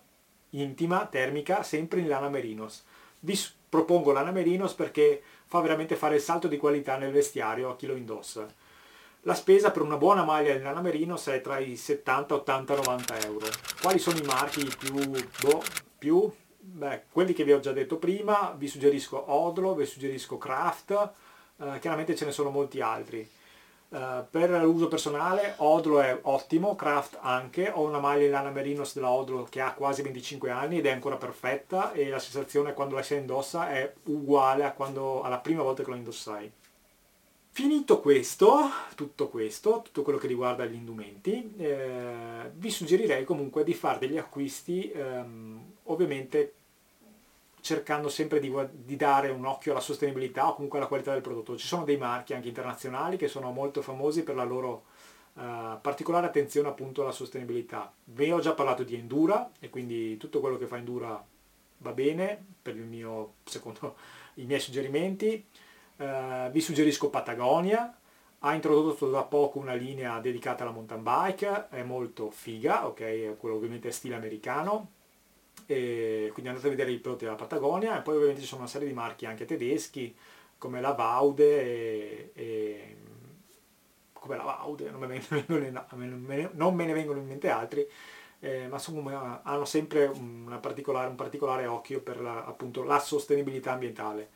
intima, 0.51 1.07
termica, 1.07 1.63
sempre 1.63 2.01
in 2.01 2.09
lana 2.09 2.29
merinos. 2.29 2.85
Vi 3.21 3.35
propongo 3.69 4.13
lana 4.13 4.31
merinos 4.31 4.75
perché 4.75 5.23
fa 5.49 5.61
veramente 5.61 5.97
fare 5.97 6.17
il 6.17 6.21
salto 6.21 6.47
di 6.47 6.59
qualità 6.59 6.97
nel 6.97 7.11
vestiario 7.11 7.71
a 7.71 7.77
chi 7.77 7.87
lo 7.87 7.97
indossa. 7.97 8.47
La 9.23 9.35
spesa 9.35 9.71
per 9.71 9.83
una 9.83 9.97
buona 9.97 10.25
maglia 10.25 10.55
di 10.55 10.63
lana 10.63 10.81
merino 10.81 11.19
è 11.23 11.41
tra 11.41 11.59
i 11.59 11.75
70, 11.75 12.35
80, 12.35 12.77
90 12.77 13.21
euro. 13.21 13.47
Quali 13.81 13.99
sono 13.99 14.19
i 14.19 14.23
marchi 14.23 14.71
più, 14.79 14.95
boh, 14.95 15.63
più? 15.99 16.31
Beh, 16.59 17.05
quelli 17.11 17.33
che 17.33 17.45
vi 17.45 17.53
ho 17.53 17.61
già 17.61 17.73
detto 17.73 17.97
prima, 17.97 18.55
vi 18.57 18.69
suggerisco 18.69 19.33
Odlo, 19.33 19.75
vi 19.75 19.87
suggerisco 19.87 20.39
Kraft, 20.39 21.11
eh, 21.57 21.79
chiaramente 21.81 22.15
ce 22.15 22.27
ne 22.27 22.31
sono 22.31 22.51
molti 22.51 22.81
altri. 22.81 23.29
Uh, 23.91 24.23
per 24.31 24.51
l'uso 24.51 24.87
personale 24.87 25.55
Odlo 25.57 26.01
è 26.01 26.19
ottimo, 26.23 26.77
Kraft 26.77 27.17
anche, 27.23 27.71
ho 27.73 27.87
una 27.87 27.99
maglia 27.99 28.25
in 28.25 28.31
lana 28.31 28.51
merinos 28.51 28.93
della 28.93 29.09
Odlo 29.09 29.47
che 29.49 29.63
ha 29.63 29.73
quasi 29.73 30.03
25 30.03 30.51
anni 30.51 30.79
ed 30.79 30.85
è 30.85 30.91
ancora 30.91 31.17
perfetta 31.17 31.93
e 31.93 32.11
la 32.11 32.19
sensazione 32.19 32.75
quando 32.75 32.97
la 32.97 33.03
si 33.03 33.15
indossa 33.15 33.71
è 33.71 33.91
uguale 34.05 34.65
a 34.65 34.73
quando, 34.73 35.23
alla 35.23 35.39
prima 35.39 35.63
volta 35.63 35.83
che 35.83 35.89
lo 35.89 35.97
indossai. 35.97 36.53
Finito 37.51 38.01
questo, 38.01 38.71
tutto 38.95 39.29
questo, 39.29 39.81
tutto 39.83 40.03
quello 40.03 40.19
che 40.19 40.27
riguarda 40.27 40.67
gli 40.67 40.75
indumenti, 40.75 41.55
eh, 41.57 42.51
vi 42.55 42.71
suggerirei 42.71 43.25
comunque 43.25 43.65
di 43.65 43.73
fare 43.73 43.99
degli 43.99 44.19
acquisti 44.19 44.93
ehm, 44.93 45.73
ovviamente 45.85 46.53
cercando 47.61 48.09
sempre 48.09 48.41
di, 48.41 48.53
di, 48.73 48.97
dare 48.97 49.31
un 49.31 49.45
occhio 49.45 49.73
alla 49.73 49.81
sostenibilità 49.81 50.49
o 50.49 50.55
comunque 50.55 50.79
alla 50.79 50.89
qualità 50.89 51.13
del 51.13 51.23
prodotto. 51.23 51.57
Ci 51.57 51.67
sono 51.67 51.85
dei 51.85 51.97
marchi 51.97 52.35
anche 52.35 52.49
internazionali 52.49 53.17
che 53.17 53.29
sono 53.29 53.51
molto 53.51 53.83
famosi 53.83 54.23
per 54.23 54.35
la 54.35 54.45
loro 54.45 54.85
uh, 55.35 55.81
particolare 55.81 56.27
attenzione 56.27 56.69
appunto 56.69 57.03
alla 57.03 57.13
sostenibilità. 57.13 57.93
Vi 58.05 58.31
ho 58.31 58.41
già 58.41 58.53
parlato 58.53 58.83
di 58.83 58.95
Endura 58.95 59.51
e 59.59 59.71
quindi 59.71 60.17
tutto 60.17 60.41
quello 60.41 60.57
che 60.57 60.67
fa 60.67 60.77
Endura 60.77 61.23
va 61.79 61.93
bene 61.93 62.45
per 62.61 62.77
il 62.77 62.85
mio, 62.85 63.35
secondo 63.45 63.97
i 64.35 64.45
miei 64.45 64.61
suggerimenti. 64.61 65.45
Uh, 65.97 66.51
vi 66.51 66.61
suggerisco 66.61 67.11
Patagonia, 67.11 67.99
ha 68.41 68.55
introdotto 68.55 69.11
da 69.11 69.25
poco 69.25 69.59
una 69.59 69.75
linea 69.75 70.21
dedicata 70.21 70.63
alla 70.63 70.73
mountain 70.73 71.03
bike, 71.03 71.69
è 71.71 71.83
molto 71.83 72.31
figa, 72.31 72.87
ok, 72.87 73.37
quello 73.37 73.57
ovviamente 73.57 73.89
è 73.89 73.91
stile 73.91 74.15
americano, 74.15 74.93
e 75.71 76.31
quindi 76.33 76.51
andate 76.51 76.67
a 76.67 76.71
vedere 76.71 76.91
i 76.91 76.97
prodotti 76.97 77.25
della 77.25 77.37
Patagonia 77.37 77.99
e 77.99 78.01
poi 78.01 78.15
ovviamente 78.15 78.41
ci 78.41 78.47
sono 78.47 78.63
una 78.63 78.71
serie 78.71 78.89
di 78.89 78.95
marchi 78.95 79.27
anche 79.27 79.45
tedeschi 79.45 80.17
come 80.57 80.81
la 80.81 80.93
Vaude 80.93 81.63
e, 81.63 82.31
e 82.33 82.97
come 84.15 84.37
la 84.37 84.45
Vaude, 84.45 84.89
non 84.91 85.01
me, 85.01 85.21
ne, 86.37 86.51
non 86.55 86.75
me 86.75 86.85
ne 86.87 86.93
vengono 86.95 87.19
in 87.19 87.27
mente 87.27 87.51
altri, 87.51 87.87
eh, 88.41 88.67
ma 88.67 88.77
insomma 88.77 89.43
hanno 89.43 89.67
sempre 89.67 90.11
particolare, 90.59 91.09
un 91.11 91.17
particolare 91.17 91.67
occhio 91.67 92.01
per 92.01 92.19
la, 92.19 92.47
appunto, 92.47 92.83
la 92.83 92.99
sostenibilità 92.99 93.73
ambientale. 93.73 94.31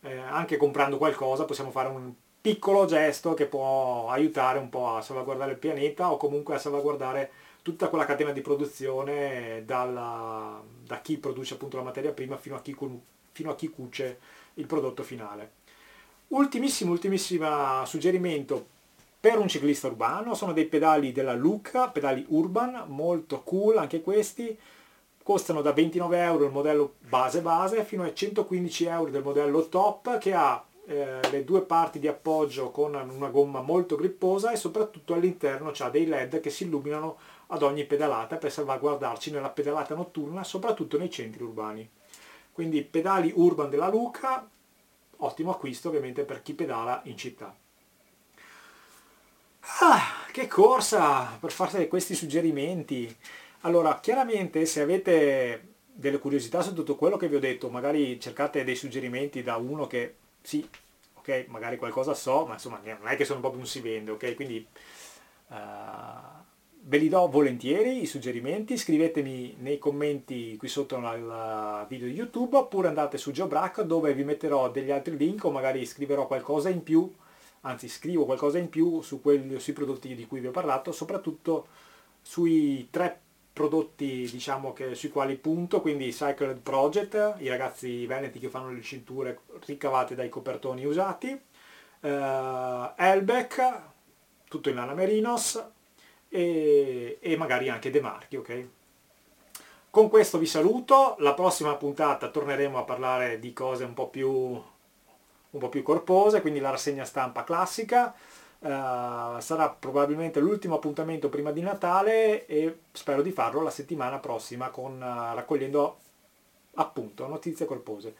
Eh, 0.00 0.16
anche 0.16 0.56
comprando 0.56 0.96
qualcosa 0.96 1.44
possiamo 1.44 1.70
fare 1.70 1.88
un 1.88 2.14
piccolo 2.40 2.86
gesto 2.86 3.34
che 3.34 3.46
può 3.46 4.08
aiutare 4.08 4.58
un 4.58 4.70
po' 4.70 4.94
a 4.96 5.02
salvaguardare 5.02 5.52
il 5.52 5.58
pianeta 5.58 6.10
o 6.10 6.16
comunque 6.16 6.54
a 6.54 6.58
salvaguardare 6.58 7.30
tutta 7.68 7.88
quella 7.88 8.06
catena 8.06 8.32
di 8.32 8.40
produzione 8.40 9.62
dalla, 9.66 10.58
da 10.86 11.00
chi 11.02 11.18
produce 11.18 11.54
appunto 11.54 11.76
la 11.76 11.82
materia 11.82 12.12
prima 12.12 12.38
fino 12.38 12.56
a 12.56 12.62
chi, 12.62 12.74
fino 13.32 13.50
a 13.50 13.54
chi 13.54 13.68
cuce 13.68 14.18
il 14.54 14.66
prodotto 14.66 15.02
finale. 15.02 15.52
Ultimissimo, 16.28 16.92
ultimissimo 16.92 17.84
suggerimento 17.84 18.76
per 19.20 19.38
un 19.38 19.48
ciclista 19.48 19.88
urbano 19.88 20.34
sono 20.34 20.54
dei 20.54 20.64
pedali 20.64 21.12
della 21.12 21.34
Luca, 21.34 21.88
pedali 21.88 22.24
urban, 22.28 22.84
molto 22.86 23.42
cool 23.42 23.76
anche 23.76 24.00
questi, 24.00 24.58
costano 25.22 25.60
da 25.60 25.72
29 25.72 26.22
euro 26.22 26.46
il 26.46 26.52
modello 26.52 26.94
base 27.00 27.42
base 27.42 27.84
fino 27.84 28.02
a 28.02 28.14
115 28.14 28.84
euro 28.86 29.10
del 29.10 29.22
modello 29.22 29.68
top 29.68 30.16
che 30.16 30.32
ha 30.32 30.64
eh, 30.86 31.20
le 31.30 31.44
due 31.44 31.60
parti 31.60 31.98
di 31.98 32.08
appoggio 32.08 32.70
con 32.70 32.94
una 32.94 33.28
gomma 33.28 33.60
molto 33.60 33.94
gripposa 33.96 34.52
e 34.52 34.56
soprattutto 34.56 35.12
all'interno 35.12 35.70
c'ha 35.74 35.90
dei 35.90 36.06
led 36.06 36.40
che 36.40 36.48
si 36.48 36.64
illuminano 36.64 37.18
ad 37.48 37.62
ogni 37.62 37.84
pedalata 37.84 38.36
per 38.36 38.52
salvaguardarci 38.52 39.30
nella 39.30 39.50
pedalata 39.50 39.94
notturna, 39.94 40.44
soprattutto 40.44 40.98
nei 40.98 41.10
centri 41.10 41.42
urbani. 41.42 41.88
Quindi 42.52 42.82
pedali 42.82 43.32
urban 43.34 43.70
della 43.70 43.88
Luca, 43.88 44.48
ottimo 45.16 45.50
acquisto 45.50 45.88
ovviamente 45.88 46.24
per 46.24 46.42
chi 46.42 46.54
pedala 46.54 47.00
in 47.04 47.16
città. 47.16 47.54
Ah, 49.80 50.26
che 50.32 50.46
corsa 50.46 51.36
per 51.38 51.52
fare 51.52 51.88
questi 51.88 52.14
suggerimenti! 52.14 53.14
Allora, 53.62 54.00
chiaramente 54.00 54.66
se 54.66 54.80
avete 54.80 55.74
delle 55.84 56.18
curiosità 56.18 56.62
su 56.62 56.74
tutto 56.74 56.96
quello 56.96 57.16
che 57.16 57.28
vi 57.28 57.36
ho 57.36 57.40
detto, 57.40 57.70
magari 57.70 58.20
cercate 58.20 58.64
dei 58.64 58.76
suggerimenti 58.76 59.42
da 59.42 59.56
uno 59.56 59.86
che 59.86 60.16
sì, 60.42 60.68
ok, 61.14 61.46
magari 61.48 61.76
qualcosa 61.76 62.14
so, 62.14 62.46
ma 62.46 62.54
insomma 62.54 62.80
non 62.84 63.08
è 63.08 63.16
che 63.16 63.24
sono 63.24 63.40
proprio 63.40 63.60
un 63.60 63.66
si 63.66 63.80
vende, 63.80 64.12
ok? 64.12 64.34
Quindi 64.34 64.66
uh, 65.48 65.54
ve 66.88 66.96
li 66.96 67.10
do 67.10 67.28
volentieri 67.28 68.00
i 68.00 68.06
suggerimenti, 68.06 68.78
scrivetemi 68.78 69.56
nei 69.58 69.76
commenti 69.76 70.56
qui 70.56 70.68
sotto 70.68 70.96
al 70.96 71.84
video 71.86 72.08
di 72.08 72.14
YouTube 72.14 72.56
oppure 72.56 72.88
andate 72.88 73.18
su 73.18 73.30
GeoBrack 73.30 73.82
dove 73.82 74.14
vi 74.14 74.24
metterò 74.24 74.70
degli 74.70 74.90
altri 74.90 75.18
link 75.18 75.44
o 75.44 75.50
magari 75.50 75.84
scriverò 75.84 76.26
qualcosa 76.26 76.70
in 76.70 76.82
più, 76.82 77.12
anzi 77.62 77.88
scrivo 77.88 78.24
qualcosa 78.24 78.56
in 78.56 78.70
più 78.70 79.02
su 79.02 79.20
quelli, 79.20 79.60
sui 79.60 79.74
prodotti 79.74 80.14
di 80.14 80.26
cui 80.26 80.40
vi 80.40 80.46
ho 80.46 80.50
parlato, 80.50 80.90
soprattutto 80.90 81.66
sui 82.22 82.88
tre 82.90 83.20
prodotti 83.52 84.26
diciamo 84.30 84.72
che, 84.72 84.94
sui 84.94 85.10
quali 85.10 85.36
punto, 85.36 85.82
quindi 85.82 86.08
Cycled 86.08 86.60
Project, 86.60 87.34
i 87.40 87.48
ragazzi 87.48 88.06
veneti 88.06 88.38
che 88.38 88.48
fanno 88.48 88.70
le 88.70 88.80
cinture 88.80 89.40
ricavate 89.66 90.14
dai 90.14 90.30
copertoni 90.30 90.86
usati, 90.86 91.38
uh, 92.00 92.08
Elbeck, 92.96 93.82
tutto 94.48 94.70
in 94.70 94.76
lana 94.76 94.94
merinos, 94.94 95.76
e, 96.28 97.18
e 97.20 97.36
magari 97.36 97.68
anche 97.68 97.90
De 97.90 98.00
Marchi, 98.00 98.36
ok? 98.36 98.66
Con 99.90 100.10
questo 100.10 100.38
vi 100.38 100.46
saluto, 100.46 101.16
la 101.18 101.34
prossima 101.34 101.74
puntata 101.74 102.28
torneremo 102.28 102.78
a 102.78 102.84
parlare 102.84 103.38
di 103.38 103.52
cose 103.52 103.84
un 103.84 103.94
po' 103.94 104.08
più, 104.08 104.30
un 104.30 105.58
po 105.58 105.68
più 105.68 105.82
corpose, 105.82 106.40
quindi 106.40 106.60
la 106.60 106.70
rassegna 106.70 107.04
stampa 107.04 107.42
classica. 107.42 108.14
Uh, 108.60 109.38
sarà 109.38 109.68
probabilmente 109.70 110.40
l'ultimo 110.40 110.74
appuntamento 110.74 111.28
prima 111.28 111.52
di 111.52 111.60
Natale 111.60 112.44
e 112.46 112.80
spero 112.90 113.22
di 113.22 113.30
farlo 113.30 113.62
la 113.62 113.70
settimana 113.70 114.18
prossima 114.18 114.68
con, 114.70 114.94
uh, 115.00 115.34
raccogliendo 115.34 115.98
appunto 116.74 117.26
notizie 117.26 117.66
colpose. 117.66 118.14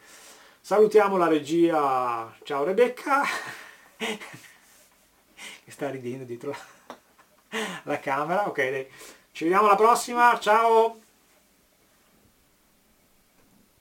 Salutiamo 0.61 1.17
la 1.17 1.27
regia, 1.27 2.33
ciao 2.43 2.63
Rebecca, 2.63 3.21
che 3.95 4.17
sta 5.67 5.89
ridendo 5.89 6.23
dietro 6.23 6.51
la, 6.51 6.57
la 7.83 7.99
camera, 7.99 8.47
ok 8.47 8.87
ci 9.31 9.45
vediamo 9.45 9.67
alla 9.67 9.75
prossima, 9.75 10.37
ciao! 10.39 11.08